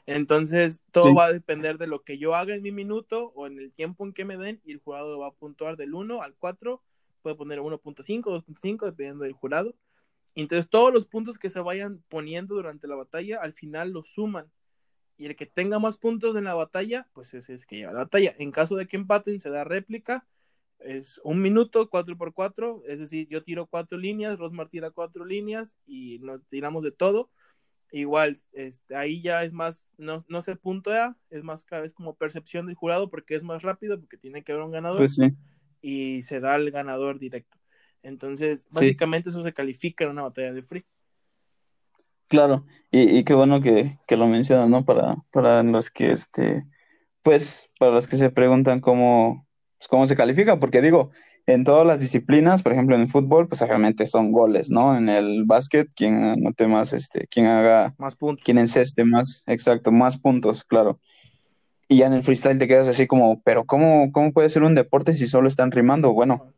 [0.05, 3.57] Entonces, todo va a depender de lo que yo haga en mi minuto o en
[3.57, 6.35] el tiempo en que me den y el jurado va a puntuar del 1 al
[6.35, 6.83] 4,
[7.23, 9.75] puede poner 1.5, 2.5, dependiendo del jurado.
[10.35, 14.51] Entonces, todos los puntos que se vayan poniendo durante la batalla, al final los suman.
[15.17, 17.93] Y el que tenga más puntos en la batalla, pues ese es el que lleva
[17.93, 18.35] la batalla.
[18.37, 20.27] En caso de que empaten, se da réplica.
[20.79, 25.23] Es un minuto, 4 por 4 Es decir, yo tiro cuatro líneas, Rosmar tira cuatro
[25.25, 27.31] líneas y nos tiramos de todo
[27.91, 32.15] igual, este, ahí ya es más, no, no se puntea, es más cada vez como
[32.15, 35.19] percepción del jurado porque es más rápido, porque tiene que haber un ganador pues
[35.81, 37.57] y se da el ganador directo.
[38.01, 40.85] Entonces, básicamente eso se califica en una batalla de free.
[42.27, 44.83] Claro, y, y qué bueno que, que lo mencionas, ¿no?
[44.83, 46.65] Para, para los que este
[47.25, 49.47] pues para los que se preguntan cómo,
[49.79, 51.09] pues, cómo se califica, porque digo,
[51.47, 54.97] en todas las disciplinas, por ejemplo en el fútbol, pues obviamente son goles, ¿no?
[54.97, 59.91] En el básquet, quien anote más, este, quien haga, más puntos, quien enceste más, exacto,
[59.91, 60.99] más puntos, claro.
[61.87, 64.73] Y ya en el freestyle te quedas así como, pero ¿cómo, cómo puede ser un
[64.73, 66.13] deporte si solo están rimando?
[66.13, 66.51] Bueno,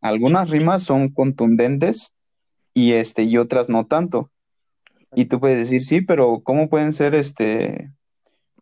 [0.00, 2.14] algunas rimas son contundentes
[2.74, 4.30] y este, y otras no tanto.
[5.14, 7.90] Y tú puedes decir, sí, pero ¿cómo pueden ser este,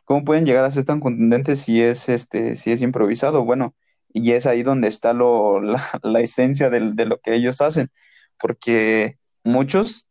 [0.05, 3.45] cómo pueden llegar a ser tan contundentes si es este, si es improvisado?
[3.45, 3.74] Bueno,
[4.17, 5.83] y es ahí donde está lo, la,
[6.21, 7.91] esencia de, de, lo que ellos hacen,
[8.39, 10.09] porque muchos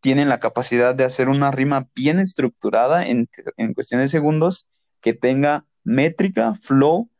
[0.00, 3.28] tienen la capacidad de hacer una rima bien estructurada en,
[3.58, 4.68] en cuestión de segundos,
[5.02, 7.10] que tenga métrica, flow,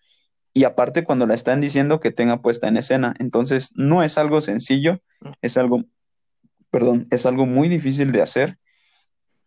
[0.54, 3.14] y aparte cuando la están diciendo que tenga puesta en escena.
[3.18, 5.00] Entonces, no es algo sencillo,
[5.42, 5.84] es algo,
[6.70, 8.58] perdón, es algo muy difícil de hacer.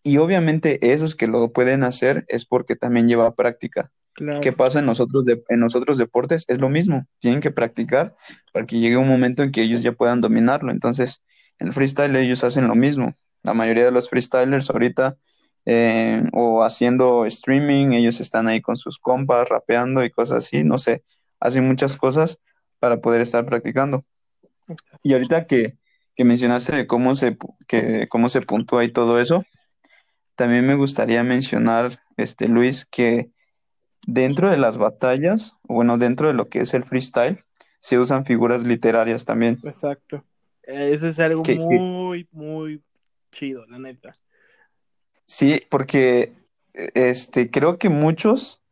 [0.04, 3.92] Y obviamente esos que lo pueden hacer es porque también lleva práctica.
[4.42, 6.46] ¿Qué pasa en nosotros, de, en nosotros deportes?
[6.48, 8.16] Es lo mismo, tienen que practicar
[8.54, 10.72] para que llegue un momento en que ellos ya puedan dominarlo.
[10.72, 11.22] Entonces,
[11.60, 13.16] en el freestyle ellos hacen lo mismo.
[13.44, 15.18] La mayoría de los freestylers ahorita
[15.66, 20.78] eh, o haciendo streaming, ellos están ahí con sus compas, rapeando y cosas así, no
[20.78, 21.04] sé,
[21.40, 22.40] hacen muchas cosas
[22.80, 24.06] para poder estar practicando.
[25.04, 25.78] Y ahorita que,
[26.16, 27.38] que mencionaste de cómo se,
[27.68, 29.44] que, cómo se puntúa y todo eso,
[30.36, 33.32] también me gustaría mencionar, este, Luis, que
[34.08, 37.44] Dentro de las batallas, bueno, dentro de lo que es el freestyle,
[37.80, 39.60] se usan figuras literarias también.
[39.64, 40.24] Exacto.
[40.64, 42.84] Eso es algo muy, muy
[43.32, 44.14] chido, la neta.
[45.26, 46.34] Sí, porque
[46.74, 48.64] este, creo que muchos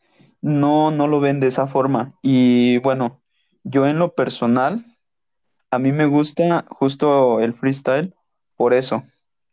[0.41, 2.13] no, no lo ven de esa forma.
[2.21, 3.21] Y bueno,
[3.63, 4.85] yo en lo personal,
[5.71, 8.13] a mí me gusta justo el freestyle
[8.55, 9.03] por eso.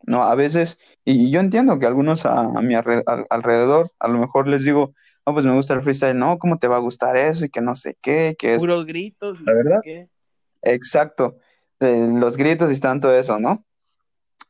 [0.02, 0.24] ¿no?
[0.24, 4.94] A veces, y yo entiendo que algunos a, mi alrededor, a lo mejor les digo,
[5.26, 7.44] no, pues me gusta el freestyle, no, ¿cómo te va a gustar eso?
[7.44, 8.62] Y que no sé qué, que es...
[8.62, 9.40] Puros gritos.
[9.42, 9.80] ¿La verdad?
[10.62, 11.38] Exacto,
[11.80, 13.64] eh, los gritos y tanto eso, ¿no?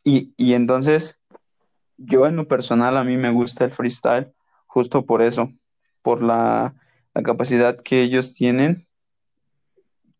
[0.04, 1.18] Y, y entonces,
[1.96, 4.32] yo en lo personal, a mí me gusta el freestyle
[4.66, 5.52] justo por eso,
[6.02, 6.74] por la,
[7.14, 8.86] la capacidad que ellos tienen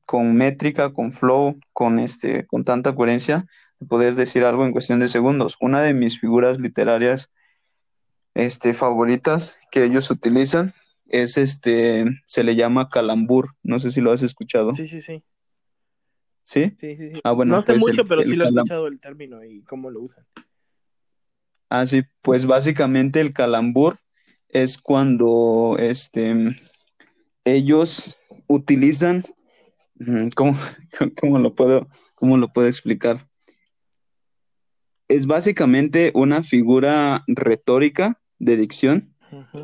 [0.04, 3.46] con métrica, con flow, con este, con tanta coherencia,
[3.78, 5.56] de poder decir algo en cuestión de segundos.
[5.60, 7.32] Una de mis figuras literarias
[8.34, 10.74] este, favoritas que ellos utilizan
[11.10, 14.74] es este, se le llama calambur, no sé si lo has escuchado.
[14.74, 15.24] Sí, sí, sí.
[16.44, 16.72] ¿Sí?
[16.78, 17.20] Sí, sí, sí.
[17.24, 19.90] Ah, bueno, no sé pues mucho, pero sí lo he escuchado el término y cómo
[19.90, 20.24] lo usan.
[21.68, 23.98] Ah, sí, pues básicamente el calambur
[24.48, 26.56] es cuando este,
[27.44, 28.16] ellos
[28.46, 29.24] utilizan,
[30.34, 30.58] ¿cómo,
[31.20, 33.28] cómo, lo puedo, ¿cómo lo puedo explicar?
[35.08, 39.14] Es básicamente una figura retórica de dicción,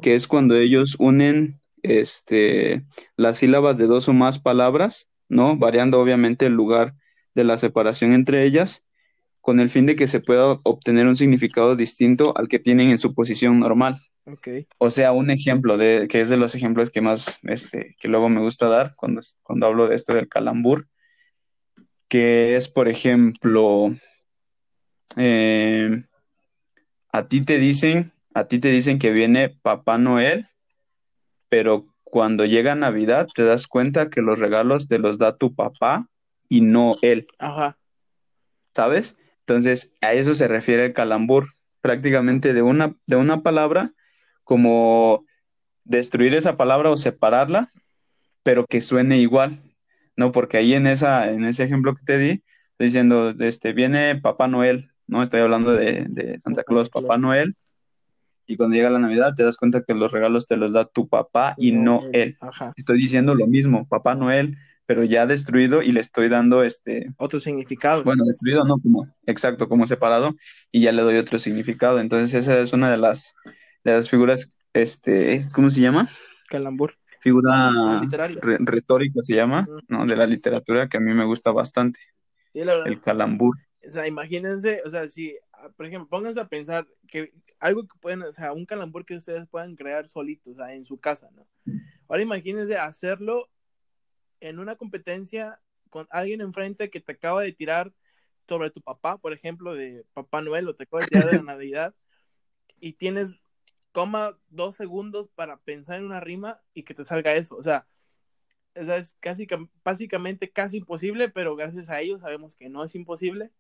[0.01, 2.85] que es cuando ellos unen este,
[3.16, 5.57] las sílabas de dos o más palabras, ¿no?
[5.57, 6.95] Variando obviamente el lugar
[7.35, 8.87] de la separación entre ellas,
[9.41, 12.99] con el fin de que se pueda obtener un significado distinto al que tienen en
[12.99, 14.01] su posición normal.
[14.24, 14.66] Okay.
[14.79, 18.29] O sea, un ejemplo de que es de los ejemplos que más, este, que luego
[18.29, 20.89] me gusta dar cuando, cuando hablo de esto del calambur,
[22.09, 23.95] que es, por ejemplo,
[25.16, 26.03] eh,
[27.12, 30.51] a ti te dicen a ti te dicen que viene Papá Noel,
[31.49, 36.11] pero cuando llega Navidad te das cuenta que los regalos te los da tu papá
[36.47, 37.28] y no él.
[37.39, 37.78] Ajá.
[38.74, 39.16] ¿Sabes?
[39.41, 43.95] Entonces, a eso se refiere el calambur, prácticamente de una, de una palabra,
[44.45, 45.24] como
[45.84, 47.72] destruir esa palabra o separarla,
[48.43, 49.62] pero que suene igual,
[50.14, 50.30] ¿no?
[50.32, 54.47] Porque ahí en, esa, en ese ejemplo que te di, estoy diciendo, este, viene Papá
[54.47, 55.22] Noel, ¿no?
[55.22, 57.57] Estoy hablando de, de Santa Claus, Papá Noel,
[58.47, 61.09] y cuando llega la Navidad te das cuenta que los regalos te los da tu
[61.09, 62.36] papá y no, él.
[62.76, 67.12] Estoy diciendo lo mismo, Papá Noel, pero ya destruido y le estoy dando este...
[67.16, 68.05] Otro significado.
[68.05, 70.36] Bueno, destruido no, como, exacto, como separado
[70.70, 72.01] y ya le doy otro significado.
[72.01, 73.34] Entonces esa es una de las,
[73.84, 76.09] de las figuras, este, ¿cómo se llama?
[76.49, 76.94] Calambur.
[77.20, 77.72] Figura
[78.61, 80.07] retórica se llama, ¿no?
[80.07, 81.99] De la literatura que a mí me gusta bastante.
[82.55, 83.57] el calambur.
[83.84, 85.36] O sea, imagínense, o sea, si,
[85.76, 89.46] por ejemplo, pónganse a pensar que algo que pueden, o sea, un calambur que ustedes
[89.48, 91.46] puedan crear solitos, o sea, en su casa, ¿no?
[92.09, 93.48] Ahora imagínense hacerlo
[94.40, 97.92] en una competencia con alguien enfrente que te acaba de tirar
[98.48, 101.42] sobre tu papá, por ejemplo, de Papá Noel, o te acaba de tirar de la
[101.54, 101.94] Navidad,
[102.78, 103.36] y tienes,
[103.92, 107.86] coma dos segundos para pensar en una rima y que te salga eso, o sea,
[108.74, 109.46] es casi,
[109.82, 113.52] básicamente casi imposible, pero gracias a ellos sabemos que no es imposible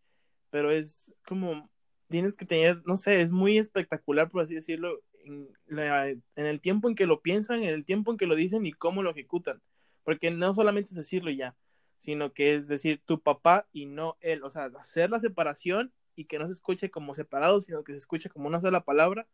[0.50, 1.70] pero es como,
[2.08, 6.88] tienes que tener, no sé, es muy espectacular, por así decirlo, en, en, el tiempo
[6.88, 9.60] en que lo piensan, en el tiempo en que lo dicen y cómo lo ejecutan.
[10.04, 11.56] Porque no solamente es decirlo ya,
[11.98, 14.44] sino que es decir tu papá y no él.
[14.44, 17.98] O sea, hacer la separación y que no se escuche como separado, sino que se
[17.98, 19.26] escuche como una sola palabra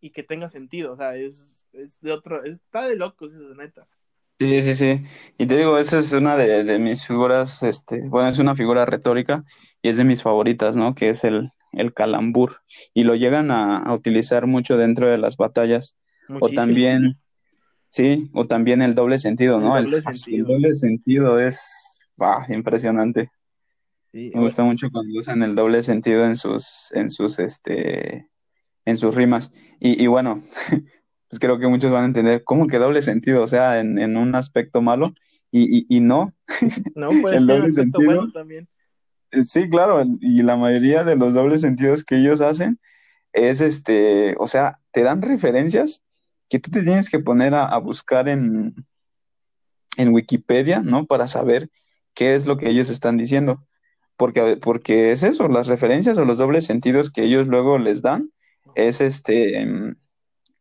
[0.00, 0.92] y que tenga sentido.
[0.92, 3.88] O sea, es, es de otro, está de locos eso, neta.
[4.38, 5.02] Sí, sí, sí.
[5.36, 9.44] Y te digo, esa es una de, mis figuras, este, bueno, es una figura retórica
[9.82, 10.94] y es de mis favoritas, ¿no?
[10.94, 12.56] Que es el, el calambur.
[12.94, 15.96] Y lo llegan a, utilizar mucho dentro de las batallas.
[16.40, 17.16] O también,
[17.90, 19.76] sí, o también el doble sentido, ¿no?
[19.76, 20.36] El doble, sentido.
[20.36, 21.98] El doble sentido es
[22.48, 23.30] impresionante.
[24.12, 28.28] Me gusta mucho cuando usan el doble sentido en sus, en sus, este,
[28.84, 29.52] en sus rimas.
[29.78, 30.42] Y, y bueno,
[31.28, 34.34] pues creo que muchos van a entender cómo que doble sentido, o sea, en, un
[34.34, 35.14] aspecto malo,
[35.52, 36.34] y, y, no.
[36.94, 38.68] No, puede el doble sentido, bueno también.
[39.32, 42.78] Eh, sí, claro, y la mayoría de los dobles sentidos que ellos hacen
[43.32, 46.02] es este, o sea, te dan referencias
[46.48, 48.74] que tú te tienes que poner a, buscar en,
[49.96, 51.06] en Wikipedia, ¿no?
[51.06, 51.70] Para saber
[52.14, 53.64] qué es lo que ellos están diciendo.
[54.16, 58.32] Porque, porque es eso, las referencias o los dobles sentidos que ellos luego les dan,
[58.74, 59.94] es este,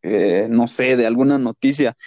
[0.04, 1.98] eh, no sé, de alguna noticia,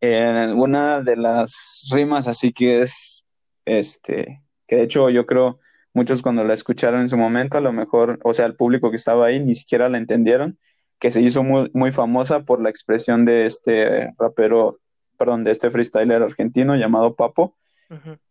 [0.00, 3.24] en alguna de las rimas, así que es,
[3.64, 5.58] este, que de hecho yo creo
[5.94, 8.96] muchos cuando la escucharon en su momento, a lo mejor, o sea, el público que
[8.96, 10.58] estaba ahí ni siquiera la entendieron,
[10.98, 14.78] que se hizo muy, muy famosa por la expresión de este rapero,
[15.18, 17.56] perdón, de este freestyler argentino llamado Papo,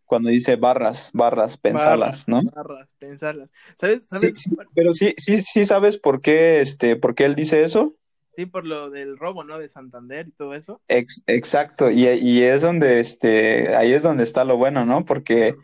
[0.05, 2.41] cuando dice barras, barras, pensarlas, ¿no?
[2.41, 3.49] Barras, pensarlas.
[3.77, 4.01] ¿Sabes?
[4.73, 7.95] pero sí, sí, sí sabes por qué, este, por qué él dice eso.
[8.35, 9.59] Sí, por lo del robo, ¿no?
[9.59, 10.81] De Santander y todo eso.
[10.87, 15.05] exacto, y, y, es donde, este, ahí es donde está lo bueno, ¿no?
[15.05, 15.55] Porque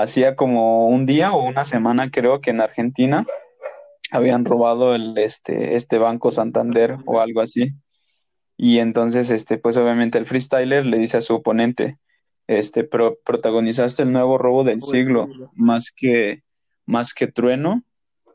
[0.00, 3.26] hacía como un día o una semana, creo que en Argentina
[4.10, 7.72] habían robado el, este, este banco Santander o algo así.
[8.56, 11.98] Y entonces, este, pues obviamente el freestyler le dice a su oponente,
[12.46, 16.42] este, protagonizaste el nuevo robo del siglo, más que,
[16.86, 17.82] más que trueno,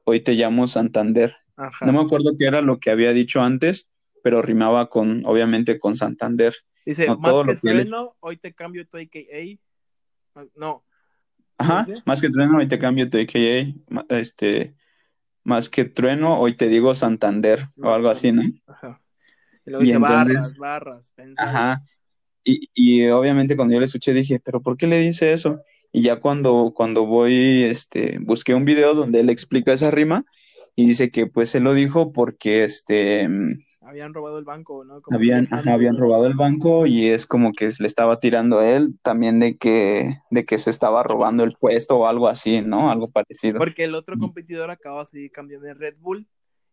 [0.03, 1.37] hoy te llamo Santander.
[1.81, 3.89] No me acuerdo qué era lo que había dicho antes,
[4.23, 6.55] pero rimaba con, obviamente, con Santander.
[6.85, 9.59] Dice, más que trueno, hoy te cambio tu AKA.
[10.55, 10.83] No.
[11.61, 13.73] Ajá, más que trueno, hoy te cambio tu AKA.
[14.09, 14.73] Este,
[15.43, 18.43] más que trueno, hoy te digo Santander, o algo así, ¿no?
[18.67, 19.01] Ajá.
[19.65, 21.83] Y luego dice barras, barras, Ajá.
[22.43, 25.61] Y, y obviamente cuando yo le escuché dije, pero ¿por qué le dice eso?
[25.91, 30.25] Y ya cuando, cuando voy, este, busqué un video donde él explica esa rima
[30.75, 33.27] y dice que pues él lo dijo porque este
[33.91, 35.01] habían robado el banco, ¿no?
[35.11, 39.39] habían, habían robado el banco y es como que le estaba tirando a él también
[39.39, 42.89] de que, de que se estaba robando el puesto o algo así, ¿no?
[42.89, 43.59] Algo parecido.
[43.59, 46.25] Porque el otro competidor acaba de salir campeón de Red Bull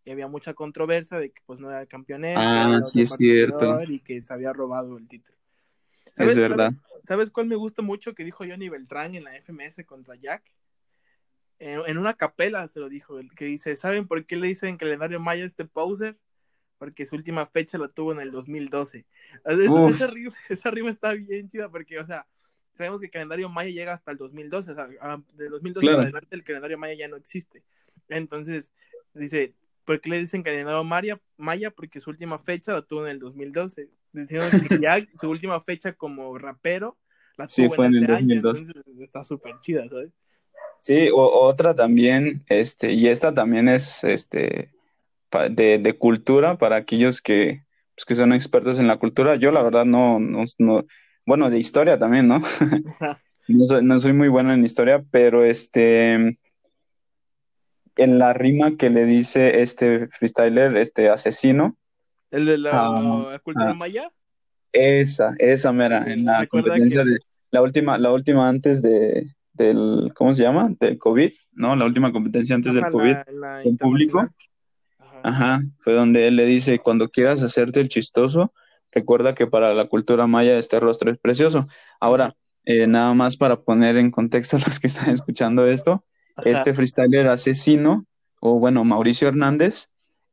[0.04, 2.40] y había mucha controversia de que pues no era el campeonero.
[2.40, 3.82] Ah, sí es cierto.
[3.82, 5.36] Y que se había robado el título.
[6.16, 6.72] Es verdad.
[7.04, 10.42] ¿sabes, cuál me gusta mucho que dijo Johnny Beltrán en la FMS contra Jack?
[11.58, 15.44] en, una capela se lo dijo, que dice, ¿saben por qué le dicen calendario maya
[15.44, 16.16] este poser?
[16.78, 19.04] Porque su última fecha la tuvo en el 2012.
[19.44, 22.26] Esa, rima, esa, rima, está bien chida porque, o sea,
[22.76, 24.88] sabemos que el calendario maya llega hasta el 2012, o sea,
[25.34, 27.62] de 2012 en adelante el calendario maya ya no existe.
[28.08, 28.72] Entonces,
[29.12, 29.54] dice,
[29.84, 31.20] ¿por qué le dicen calendario maya?
[31.36, 33.88] Maya porque su última fecha la tuvo en el 2012.
[34.12, 36.96] Diciendo que ya su última fecha como rapero
[37.36, 38.72] la tuvo fue en, el 2012.
[38.76, 40.10] entonces está súper chida, ¿sabes?
[40.80, 44.72] Sí, o, otra también, este, y esta también es este
[45.50, 47.62] de, de cultura para aquellos que,
[47.94, 49.36] pues, que son expertos en la cultura.
[49.36, 50.86] Yo la verdad no, no, no
[51.26, 52.40] bueno, de historia también, ¿no?
[53.48, 56.38] no, soy, no soy muy bueno en historia, pero este
[57.98, 61.76] en la rima que le dice este freestyler, este asesino.
[62.30, 64.12] ¿El de la, ah, cultura ah, maya?
[64.72, 67.18] Esa, esa mera, en la competencia de
[67.50, 70.70] la última, la última antes de, del, ¿cómo se llama?
[70.78, 71.74] Del COVID, ¿no?
[71.74, 73.16] La última competencia antes del COVID
[73.64, 74.28] en público.
[75.22, 75.60] Ajá.
[75.80, 78.52] fue donde él le dice, cuando quieras hacerte el chistoso,
[78.92, 81.68] recuerda que para la cultura maya este rostro es precioso.
[82.00, 86.04] Ahora, eh, nada más para poner en contexto a los que están escuchando esto,
[86.44, 88.06] este freestyler asesino,
[88.40, 89.90] o bueno, Mauricio Hernández,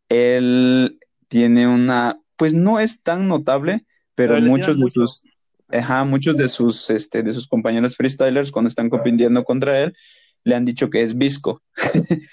[0.09, 5.23] él tiene una, pues no es tan notable, pero, muchos de sus,
[5.69, 9.95] Ajá, muchos de sus, este, de sus compañeros freestylers cuando están compitiendo contra él
[10.43, 11.61] le han dicho que es visco.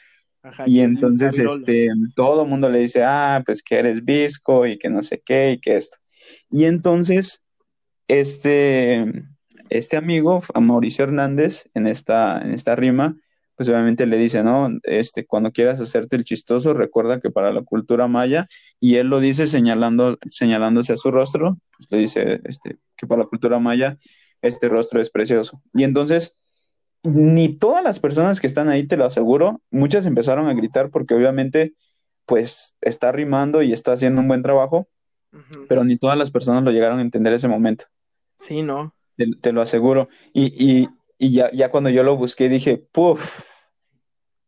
[0.66, 4.90] y entonces, este, todo el mundo le dice, ah, pues que eres visco y que
[4.90, 5.98] no sé qué y que esto.
[6.50, 7.44] Y entonces,
[8.08, 9.04] este,
[9.70, 13.16] este amigo, Mauricio Hernández, en esta, en esta rima,
[13.56, 14.70] pues obviamente le dice, ¿no?
[14.82, 18.48] Este, cuando quieras hacerte el chistoso, recuerda que para la cultura maya,
[18.80, 23.22] y él lo dice señalando, señalándose a su rostro, pues le dice, este, que para
[23.22, 23.98] la cultura maya,
[24.40, 25.62] este rostro es precioso.
[25.74, 26.34] Y entonces,
[27.02, 31.14] ni todas las personas que están ahí, te lo aseguro, muchas empezaron a gritar porque
[31.14, 31.74] obviamente,
[32.26, 34.88] pues, está rimando y está haciendo un buen trabajo,
[35.68, 37.86] pero ni todas las personas lo llegaron a entender ese momento.
[38.38, 38.94] Sí, ¿no?
[39.40, 40.08] Te, lo aseguro.
[40.32, 40.88] Y,
[41.18, 43.42] ya, ya cuando yo lo busqué dije, puff,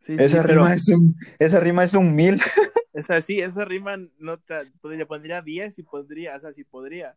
[0.06, 2.40] esa, rima es un, esa rima es un mil.
[2.92, 7.16] Esa, sí, esa rima no te, podría, pondría 10 y podría, o sea, sí podría.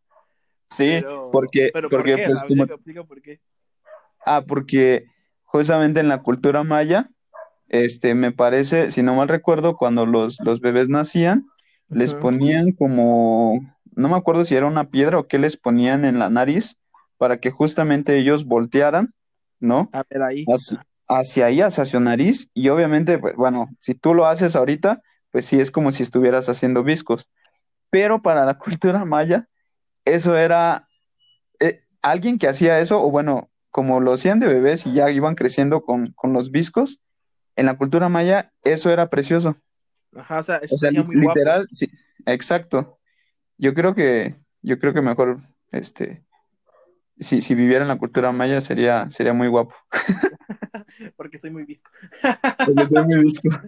[0.72, 2.26] Sí, porque, pero porque ¿por qué?
[2.26, 3.40] pues, por qué.
[4.26, 5.06] Ah, porque
[5.48, 7.10] justamente en la cultura maya,
[7.68, 11.48] este, me parece, si no mal recuerdo, cuando los, los bebés nacían,
[11.90, 13.60] les ponían como,
[13.96, 16.78] no me acuerdo si era una piedra o qué les ponían en la nariz
[17.18, 19.14] para que justamente ellos voltearan,
[19.60, 19.90] ¿no?
[19.94, 20.46] A ver ahí
[21.08, 25.46] hacia ahí, hacia su nariz, y obviamente, pues, bueno, si tú lo haces ahorita, pues
[25.46, 27.30] sí es como si estuvieras haciendo viscos.
[27.90, 29.48] Pero para la cultura maya,
[30.06, 30.88] eso era
[31.60, 35.36] eh, alguien que hacía eso, o bueno, como lo hacían de bebés y ya iban
[35.36, 37.04] creciendo con, los viscos,
[37.56, 39.56] en la cultura maya eso era precioso.
[40.16, 40.60] Ajá, o sea,
[41.10, 41.88] literal, sí,
[42.26, 42.98] exacto.
[43.56, 46.26] Yo creo que, yo creo que mejor, este,
[47.20, 49.76] si, si viviera en la cultura maya sería, sería muy guapo.
[51.16, 51.92] Porque estoy muy visco.
[52.66, 53.50] Porque estoy muy visco.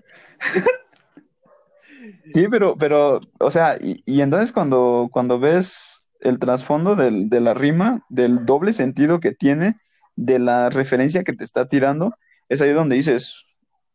[2.34, 8.06] Sí, pero, pero, o sea, y, entonces cuando, cuando ves el trasfondo de la rima,
[8.10, 9.78] del doble sentido que tiene,
[10.20, 12.16] de la referencia que te está tirando,
[12.48, 13.46] es ahí donde dices,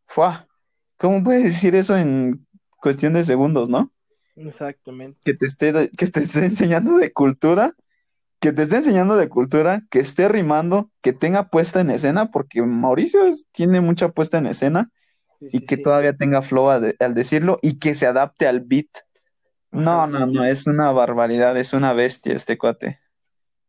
[0.07, 0.47] ¡fua!
[0.97, 2.47] ¿Cómo puedes decir eso en
[2.81, 3.93] cuestión de segundos, no?
[4.37, 5.21] Exactamente.
[5.25, 7.75] Que te esté, que te esté enseñando de cultura
[8.45, 12.61] que te esté enseñando de cultura, que esté rimando, que tenga puesta en escena, porque
[12.61, 13.23] Mauricio
[13.53, 14.91] tiene mucha puesta en escena
[15.41, 18.89] y que todavía tenga flow al decirlo y que se adapte al beat.
[19.71, 22.99] No, no, no, es una barbaridad, es una bestia este cuate.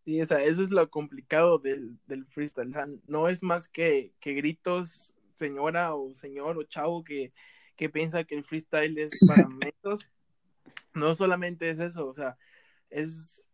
[0.05, 1.97] Sí, o sea, eso es lo complicado del,
[2.29, 2.69] freestyle.
[2.69, 7.33] O sea, no es más que, que gritos, señora o señor o chavo que,
[7.75, 10.09] que piensa que el freestyle es para metos.
[10.93, 12.37] No solamente es eso, o sea,
[12.89, 13.45] es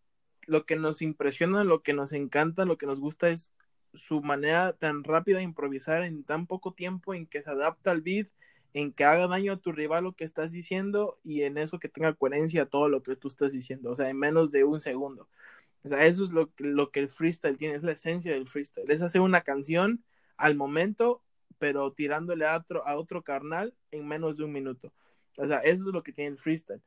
[0.45, 3.52] lo que nos impresiona, lo que nos encanta, lo que nos gusta es
[3.93, 8.02] su manera tan rápida de improvisar en tan poco tiempo, en que se adapta al
[8.02, 8.28] beat,
[8.74, 11.89] en que haga daño a tu rival lo que estás diciendo y en eso que
[11.89, 14.82] tenga coherencia a todo lo que tú estás diciendo, o sea, en menos de un
[14.82, 15.28] segundo.
[15.84, 18.47] O sea, eso es lo que, lo que el freestyle tiene, es la esencia del
[18.47, 20.03] freestyle, es hacer una canción
[20.38, 21.23] al momento,
[21.57, 24.93] pero tirándole a otro, a otro carnal en menos de un minuto.
[25.38, 26.82] O sea, eso es lo que tiene el freestyle.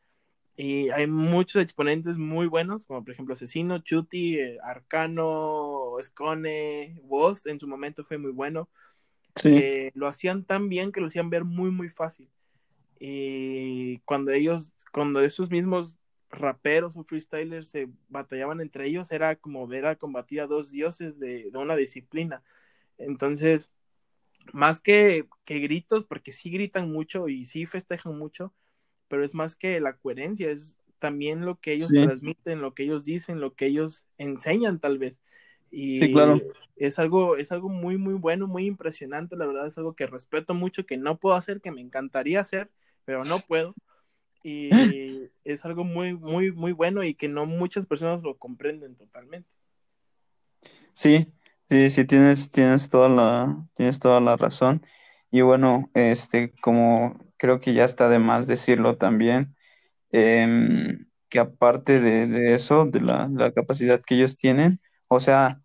[0.57, 7.47] Y hay muchos exponentes muy buenos, como por ejemplo Asesino, Chuti, eh, Arcano, Escone, Woz,
[7.47, 8.69] en su momento fue muy bueno.
[9.35, 12.31] Que lo hacían tan bien que lo hacían ver muy, muy fácil.
[13.01, 15.99] Y cuando ellos, cuando esos mismos
[16.39, 21.19] raperos o freestylers se batallaban entre ellos, era como ver a combatir a dos dioses
[21.19, 22.43] de, de una disciplina.
[22.99, 23.71] Entonces,
[24.53, 28.53] más que, que gritos, porque sí gritan mucho y sí festejan mucho,
[29.09, 33.05] pero es más que la coherencia, es también lo que ellos transmiten, lo que ellos
[33.05, 35.21] dicen, lo que ellos enseñan tal vez.
[35.71, 36.41] Y sí, claro.
[36.77, 40.55] es algo, es algo muy, muy bueno, muy impresionante, la verdad es algo que respeto
[40.55, 42.71] mucho, que no puedo hacer, que me encantaría hacer,
[43.05, 43.75] pero no puedo.
[44.45, 44.69] Y
[45.43, 49.49] es algo muy, muy, muy bueno y que no muchas personas lo comprenden totalmente.
[50.93, 51.33] Sí,
[51.69, 54.87] sí, sí, tienes, tienes toda la, tienes toda la razón.
[55.31, 59.57] Y bueno, este, como creo que ya está de más decirlo también,
[60.13, 65.61] em, que aparte de, eso, de la, capacidad que ellos tienen, o sea,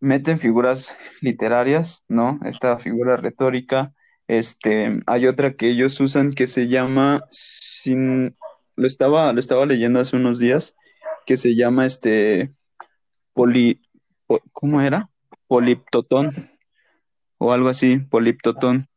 [0.00, 2.38] meten figuras literarias, ¿no?
[2.44, 3.92] Esta figura retórica,
[4.28, 7.24] este, hay otra que ellos usan que se llama,
[8.76, 10.74] lo estaba, lo estaba leyendo hace unos días,
[11.26, 12.52] que se llama este,
[13.32, 13.80] poli,
[14.52, 15.10] ¿cómo era?
[15.46, 16.32] Poliptotón,
[17.38, 18.88] o algo así, poliptotón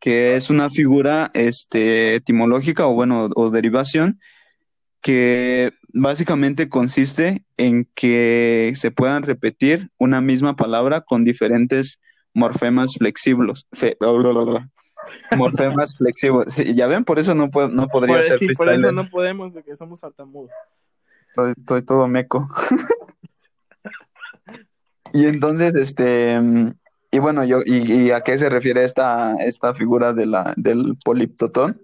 [0.00, 4.20] que es una figura este, etimológica o bueno, o derivación,
[5.00, 12.00] que básicamente consiste en que se puedan repetir una misma palabra con diferentes
[12.34, 13.66] morfemas flexibles.
[15.36, 16.56] morfemas flexibles.
[16.74, 19.76] ya ven, por eso no, puedo, no podría ser sí, Por eso no podemos, porque
[19.76, 20.50] somos altamudos.
[21.28, 22.48] Estoy, estoy todo meco.
[25.12, 26.38] y entonces, este,
[27.10, 31.80] y bueno, yo, y, a qué se refiere esta, esta figura de la, del poliptotón?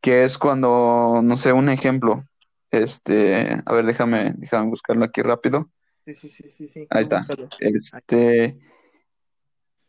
[0.00, 2.24] Que es cuando, no sé, un ejemplo.
[2.70, 5.70] Este, a ver, déjame, déjame buscarlo aquí rápido.
[6.04, 7.26] Sí, sí, sí, sí, Ahí está.
[7.60, 8.58] Este,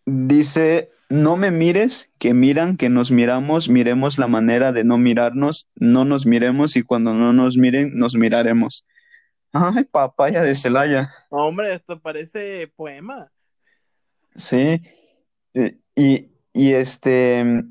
[0.06, 5.70] Dice, no me mires, que miran, que nos miramos, miremos la manera de no mirarnos,
[5.76, 8.86] no nos miremos y cuando no nos miren, nos miraremos.
[9.51, 11.12] Ay, papaya de Celaya.
[11.30, 13.32] Hombre, esto parece poema.
[14.36, 14.82] Sí,
[15.54, 17.64] eh, y, y este,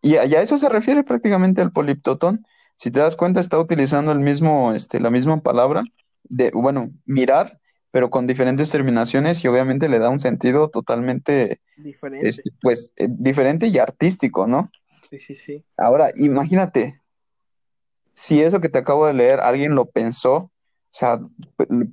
[0.00, 2.46] y a, eso se refiere prácticamente al poliptotón.
[2.76, 5.82] Si te das cuenta, está utilizando el mismo, este, la misma palabra
[6.22, 7.58] de, bueno, mirar,
[7.96, 13.08] pero con diferentes terminaciones y obviamente le da un sentido totalmente diferente, este, pues, eh,
[13.08, 14.70] diferente y artístico, ¿no?
[15.08, 15.64] Sí, sí, sí.
[15.78, 17.00] Ahora, imagínate,
[18.12, 20.50] si eso que te acabo de leer alguien lo pensó, o
[20.90, 21.20] sea,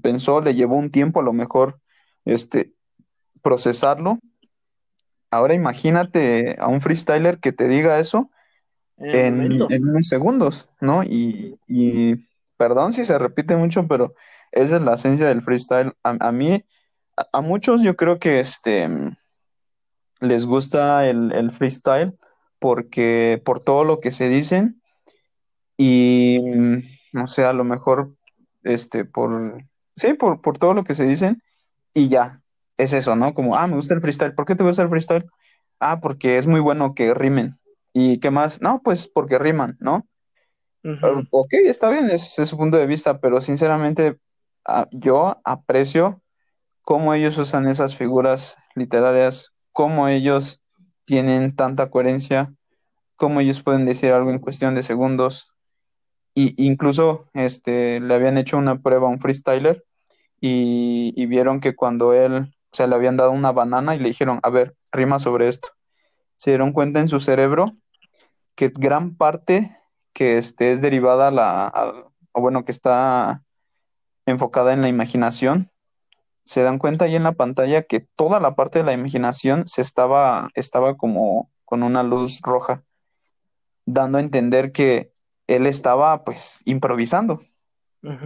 [0.01, 1.79] pensó, le llevó un tiempo a lo mejor,
[2.25, 2.73] este,
[3.41, 4.19] procesarlo.
[5.31, 8.29] Ahora imagínate a un freestyler que te diga eso
[8.97, 11.05] en, unos segundos, ¿no?
[11.05, 12.27] Y, y
[12.57, 14.15] perdón si se repite mucho, pero
[14.53, 15.93] esa es la esencia del freestyle.
[16.03, 16.63] A, mí,
[17.31, 18.87] a, muchos yo creo que este
[20.19, 22.17] les gusta el, freestyle
[22.59, 24.81] porque por todo lo que se dicen
[25.75, 26.39] y
[27.11, 28.13] no sé, a lo mejor
[28.63, 29.63] este por
[29.95, 31.41] sí, por, por todo lo que se dicen
[31.93, 32.41] y ya,
[32.77, 33.33] es eso, ¿no?
[33.33, 34.33] Como, ah, me gusta el freestyle.
[34.33, 35.25] ¿Por qué te gusta el freestyle?
[35.79, 37.59] Ah, porque es muy bueno que rimen.
[37.93, 38.61] ¿Y qué más?
[38.61, 40.07] No, pues porque riman, ¿no?
[41.29, 44.17] Ok, está bien, ese es su punto de vista, pero sinceramente
[44.91, 46.21] yo aprecio
[46.81, 50.61] cómo ellos usan esas figuras literarias, cómo ellos
[51.05, 52.53] tienen tanta coherencia,
[53.15, 55.53] cómo ellos pueden decir algo en cuestión de segundos.
[56.35, 59.83] Y incluso este, le habían hecho una prueba a un freestyler
[60.41, 64.39] y, y vieron que cuando él, o le habían dado una banana y le dijeron,
[64.43, 65.69] a ver, rima sobre esto.
[66.35, 67.73] Se dieron cuenta en su cerebro
[68.55, 69.77] que gran parte
[70.13, 71.71] que este, es derivada la,
[72.31, 73.43] o bueno, que está
[74.25, 75.71] enfocada en la imaginación,
[76.43, 79.81] se dan cuenta ahí en la pantalla que toda la parte de la imaginación se
[79.81, 82.83] estaba, estaba como con una luz roja,
[83.85, 85.13] dando a entender que
[85.47, 87.39] él estaba pues improvisando.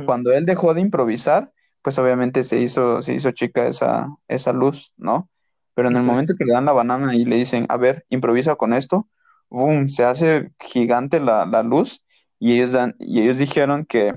[0.06, 1.52] Cuando él dejó de improvisar,
[1.84, 5.30] pues obviamente se hizo, se hizo chica esa, esa luz, ¿no?
[5.76, 8.56] Pero en el momento que le dan la banana y le dicen, a ver, improvisa
[8.56, 9.08] con esto,
[9.50, 12.04] boom, se hace gigante la, luz
[12.40, 14.16] y ellos, dan, y ellos dijeron que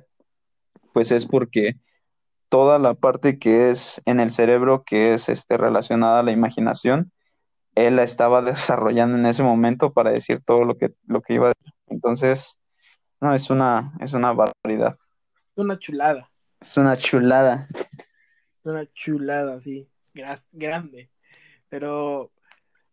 [0.92, 1.76] pues es porque
[2.48, 7.12] toda la parte que es en el cerebro que es este, relacionada a la imaginación,
[7.74, 11.46] él la estaba desarrollando en ese momento para decir todo lo que, lo que iba
[11.46, 11.74] a decir.
[11.86, 12.58] Entonces,
[13.20, 14.98] no, es una, es una barbaridad.
[15.56, 16.30] Es una chulada.
[16.60, 17.68] Es una chulada.
[17.72, 19.88] Es una chulada, sí.
[20.52, 21.10] grande.
[21.68, 22.32] Pero,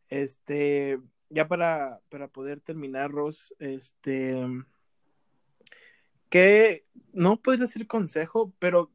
[0.10, 4.36] este, ya para, para poder terminar, Ross, este,
[6.30, 8.92] ¿qué, no podría ser consejo, pero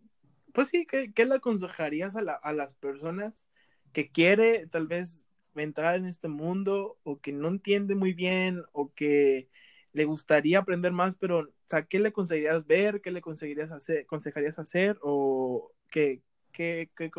[0.53, 3.47] pues sí, ¿qué, qué le aconsejarías a, la, a las personas
[3.93, 5.25] que quiere tal vez
[5.55, 9.49] entrar en este mundo o que no entiende muy bien o que
[9.93, 13.01] le gustaría aprender más, pero o ¿qué le aconsejarías ver?
[13.03, 14.99] ¿Qué le aconsejarías hacer, aconsejarías hacer?
[15.03, 16.23] ¿O qué,
[16.53, 17.11] qué, qué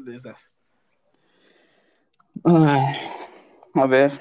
[0.00, 0.52] les das?
[2.44, 4.12] a ver,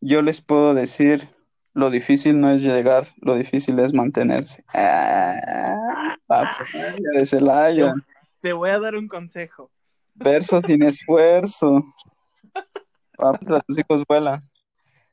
[0.00, 1.28] yo les puedo decir,
[1.74, 4.64] lo difícil no es llegar, lo difícil es mantenerse.
[4.72, 5.76] Ah,
[7.14, 7.92] de Celaya.
[8.40, 9.70] Te voy a dar un consejo.
[10.14, 11.84] Verso sin esfuerzo.
[13.16, 14.48] Papá, tus hijos vuelan.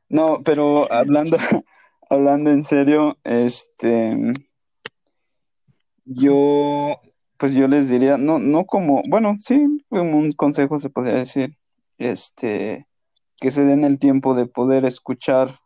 [0.07, 1.37] No, pero hablando,
[2.09, 4.33] hablando en serio, este,
[6.05, 7.01] yo,
[7.37, 11.57] pues yo les diría, no, no como, bueno, sí, un consejo se podría decir,
[11.97, 12.87] este,
[13.39, 15.61] que se den el tiempo de poder escuchar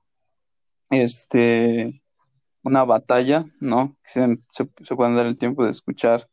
[1.02, 2.02] este
[2.66, 3.96] una batalla, ¿no?
[4.04, 6.28] Se, se, puedan dar el tiempo de escuchar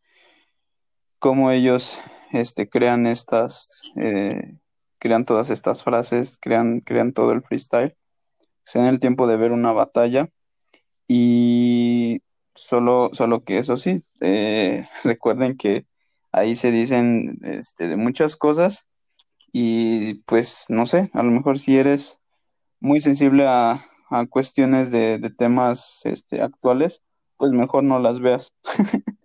[1.18, 2.00] cómo ellos
[2.32, 4.56] este, crean estas, eh,
[4.98, 7.94] crean todas estas frases, crean, crean todo el freestyle.
[8.64, 10.30] Se den el tiempo de ver una batalla
[11.06, 12.22] y
[12.54, 15.86] solo, solo que eso sí, eh, recuerden que
[16.32, 18.86] ahí se dicen este, de muchas cosas
[19.52, 22.20] y pues no sé, a lo mejor si eres
[22.80, 23.86] muy sensible a,
[24.28, 27.02] cuestiones de, temas este, actuales,
[27.36, 28.52] pues mejor no las veas.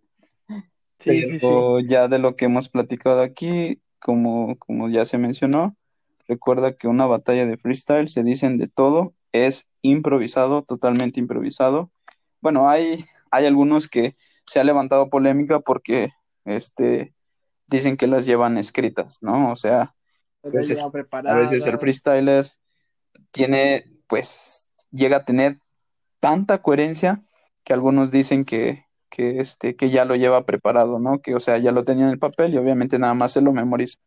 [1.00, 1.48] Sí, sí, sí.
[1.88, 5.78] ya de lo que hemos platicado aquí, como, como ya se mencionó,
[6.28, 11.92] recuerda que una batalla de freestyle se dicen de todo, es improvisado, totalmente improvisado.
[12.42, 14.16] Bueno, hay, hay algunos que
[14.48, 16.14] se ha levantado polémica porque
[16.46, 17.14] este,
[17.68, 19.52] dicen que las llevan escritas, ¿no?
[19.52, 19.94] O sea,
[20.44, 22.50] a veces, el freestyler
[23.32, 25.60] tiene, pues, llega a tener
[26.20, 27.24] tanta coherencia
[27.64, 31.20] que algunos dicen que, que, este, que ya lo lleva preparado, ¿no?
[31.22, 33.52] Que, o sea, ya lo tenía en el papel y obviamente nada más se lo
[33.54, 34.00] memoriza.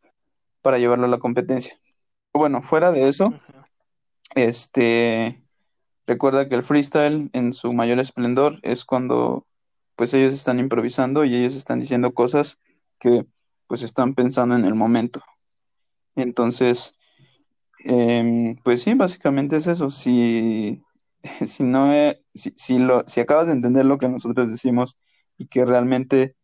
[0.63, 1.79] para llevarlo a la competencia.
[2.33, 3.33] Bueno, fuera de eso,
[4.35, 5.43] este,
[6.07, 9.47] recuerda que el freestyle en su mayor esplendor es cuando
[9.97, 12.59] pues ellos están improvisando y ellos están diciendo cosas
[12.99, 13.27] que
[13.67, 15.23] pues están pensando en el momento.
[16.17, 16.99] Entonces,
[17.85, 19.91] em, pues sí, básicamente es eso.
[19.91, 20.83] Si,
[21.47, 21.91] si no,
[22.35, 24.99] si, lo, si acabas de entender lo que nosotros decimos
[25.39, 26.37] y que realmente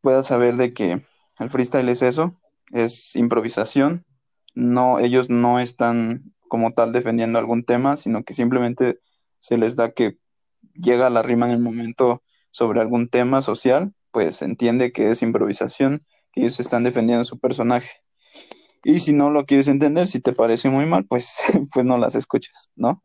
[0.00, 1.02] puedas saber de que
[1.38, 2.40] el freestyle es eso,
[2.72, 4.04] es improvisación,
[4.54, 9.00] no, ellos no están como tal defendiendo algún tema, sino que simplemente
[9.38, 10.18] se les da que
[10.74, 16.06] llega la rima en el momento sobre algún tema social, pues entiende que es improvisación,
[16.32, 17.90] que ellos están defendiendo su personaje.
[18.88, 21.40] Y si no lo quieres entender, si te parece muy mal, pues,
[21.74, 23.02] pues no las escuches, ¿no?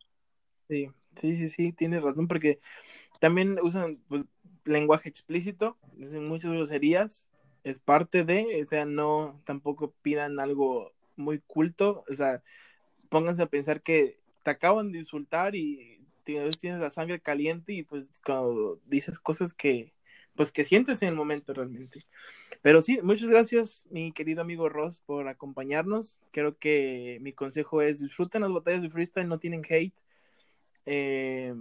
[0.69, 2.59] Sí, sí, sí, sí, tienes razón, porque
[3.19, 4.25] también usan pues,
[4.63, 7.29] lenguaje explícito, dicen muchas groserías,
[7.63, 12.43] es parte de, o sea, no tampoco pidan algo muy culto, o sea,
[13.09, 18.11] pónganse a pensar que te acaban de insultar y tienes, la sangre caliente y pues
[18.23, 19.95] cuando dices cosas que,
[20.35, 22.05] pues que sientes en el momento realmente.
[22.61, 26.21] Pero sí, muchas gracias mi querido amigo Ross por acompañarnos.
[26.31, 29.93] Creo que mi consejo es disfruten las batallas de freestyle, no tienen hate.
[30.85, 31.53] Eh,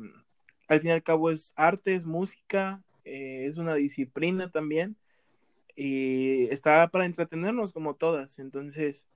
[0.68, 4.96] al fin y al cabo es arte, es música, eh, es una disciplina también
[5.76, 8.38] y está para entretenernos como todas.
[8.38, 9.06] Entonces,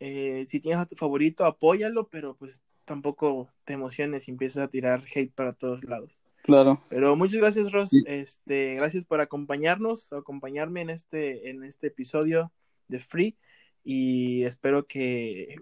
[0.00, 4.68] eh, si tienes a tu favorito, apóyalo, pero pues tampoco te emociones y empiezas a
[4.68, 6.27] tirar hate para todos lados.
[6.48, 6.82] Claro.
[6.88, 7.90] Pero muchas gracias, Ross.
[8.06, 12.50] Este, gracias por acompañarnos, acompañarme en este, en este episodio
[12.88, 13.36] de Free.
[13.84, 15.56] Y espero que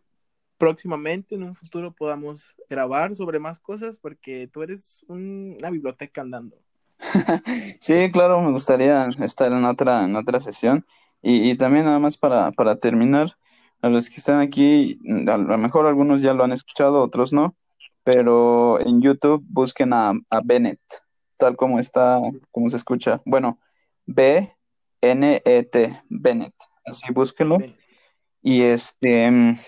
[0.58, 6.56] próximamente, en un futuro, podamos grabar sobre más cosas, porque tú eres una biblioteca andando.
[7.80, 10.86] sí, claro, me gustaría estar en otra, en otra sesión.
[11.20, 13.36] Y, y también nada más para, para terminar,
[13.82, 17.56] a los que están aquí, a lo mejor algunos ya lo han escuchado, otros no,
[18.07, 20.78] pero en YouTube busquen a, a Bennett,
[21.37, 22.20] tal como está,
[22.53, 23.20] como se escucha.
[23.24, 23.59] Bueno,
[24.07, 26.55] B-N-E-T, Bennett,
[26.85, 27.59] así búsquenlo.
[28.43, 29.59] Y este,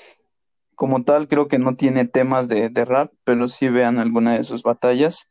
[0.77, 4.44] como tal, creo que no tiene temas de, de rap, pero sí vean alguna de
[4.44, 5.28] sus batallas.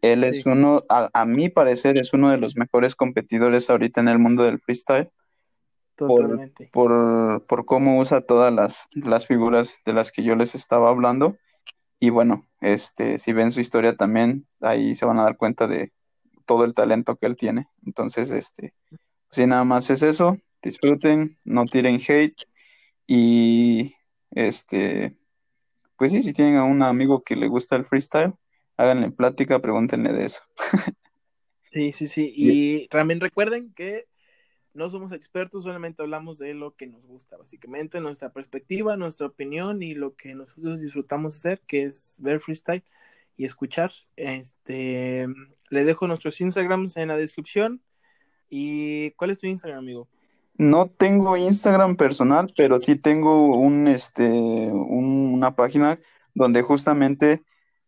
[0.00, 4.06] Él es uno, a, a mi parecer, es uno de los mejores competidores ahorita en
[4.06, 5.10] el mundo del freestyle
[5.96, 11.36] por, por, cómo usa todas las, las figuras de las que yo les estaba hablando.
[12.04, 15.90] Y bueno, este, si ven su historia también, ahí se van a dar cuenta de
[16.44, 17.66] todo el talento que él tiene.
[17.86, 18.74] Entonces, este,
[19.30, 22.36] si nada más es eso, disfruten, no tiren hate
[23.06, 23.94] y
[24.32, 25.16] este,
[25.96, 28.34] pues sí, si tienen a un amigo que le gusta el freestyle,
[28.76, 30.42] háganle plática, pregúntenle de eso.
[31.70, 32.34] sí, sí, sí.
[32.36, 34.04] Y también recuerden que
[34.74, 39.82] no somos expertos, solamente hablamos de lo que nos gusta, básicamente, nuestra perspectiva, nuestra opinión
[39.82, 42.84] y lo que nosotros disfrutamos hacer, que es ver freestyle
[43.36, 43.92] y escuchar.
[44.16, 45.26] Este,
[45.70, 47.80] le dejo nuestros Instagrams en la descripción.
[48.50, 50.08] ¿Y cuál es tu Instagram, amigo?
[50.56, 55.98] No tengo Instagram personal, pero sí tengo un, este, una página
[56.34, 57.42] donde justamente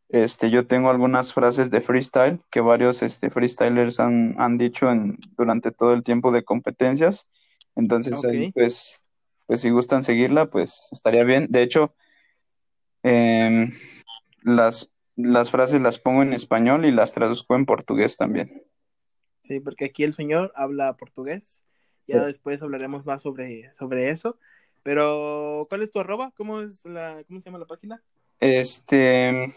[0.08, 5.18] este, yo tengo algunas frases de freestyle que varios este, freestylers han, han dicho en,
[5.36, 7.28] durante todo el tiempo de competencias.
[7.74, 9.02] Entonces, ahí, pues,
[9.46, 11.46] pues si gustan seguirla, pues estaría bien.
[11.50, 11.94] De hecho,
[13.02, 13.72] em,
[14.42, 18.62] las, las frases las pongo en español y las traduzco en portugués también.
[19.42, 21.64] Sí, porque aquí el señor habla portugués.
[22.06, 24.38] Ya después hablaremos más sobre, sobre eso.
[24.84, 26.32] Pero, ¿cuál es tu arroba?
[26.36, 28.00] ¿Cómo, es la, ¿Cómo se llama la página?
[28.38, 29.52] Este,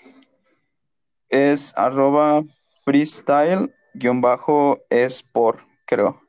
[1.29, 2.43] es arroba
[2.83, 6.21] freestyle-esport, creo.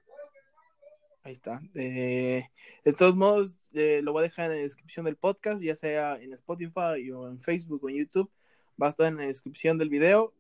[1.23, 1.61] Ahí está.
[1.75, 2.49] de
[2.97, 6.33] todos modos, eh, lo voy a dejar en la descripción del podcast, ya sea en
[6.33, 8.31] Spotify o en Facebook o en YouTube.
[8.81, 10.33] Va a estar en la descripción del video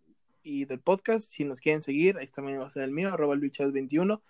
[0.43, 1.31] y del podcast.
[1.31, 4.23] Si nos quieren seguir, ahí también va a estar el mío, arroba 21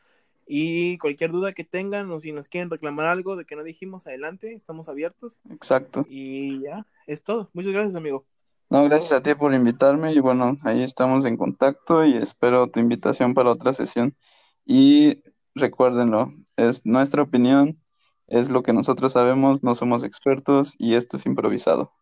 [0.47, 4.07] Y cualquier duda que tengan o si nos quieren reclamar algo de que no dijimos,
[4.07, 5.39] adelante, estamos abiertos.
[5.51, 6.05] Exacto.
[6.09, 7.51] Y ya, es todo.
[7.55, 8.27] Muchas gracias, amigo.
[8.70, 12.78] No, gracias a ti por invitarme y bueno, ahí estamos en contacto y espero tu
[12.78, 14.16] invitación para otra sesión.
[14.64, 15.24] Y
[15.56, 17.82] recuérdenlo, es nuestra opinión,
[18.28, 21.92] es lo que nosotros sabemos, no somos expertos y esto es improvisado.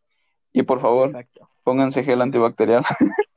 [0.53, 1.11] Y por favor,
[1.65, 2.85] pónganse gel antibacterial.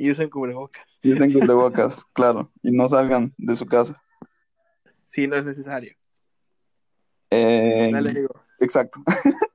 [0.00, 1.00] Y usen cubrebocas.
[1.02, 4.00] Y usen cubrebocas, claro, y no salgan de su casa.
[5.06, 5.92] Si no es necesario.
[7.30, 8.28] Eh, Dale,
[8.60, 9.00] Exacto.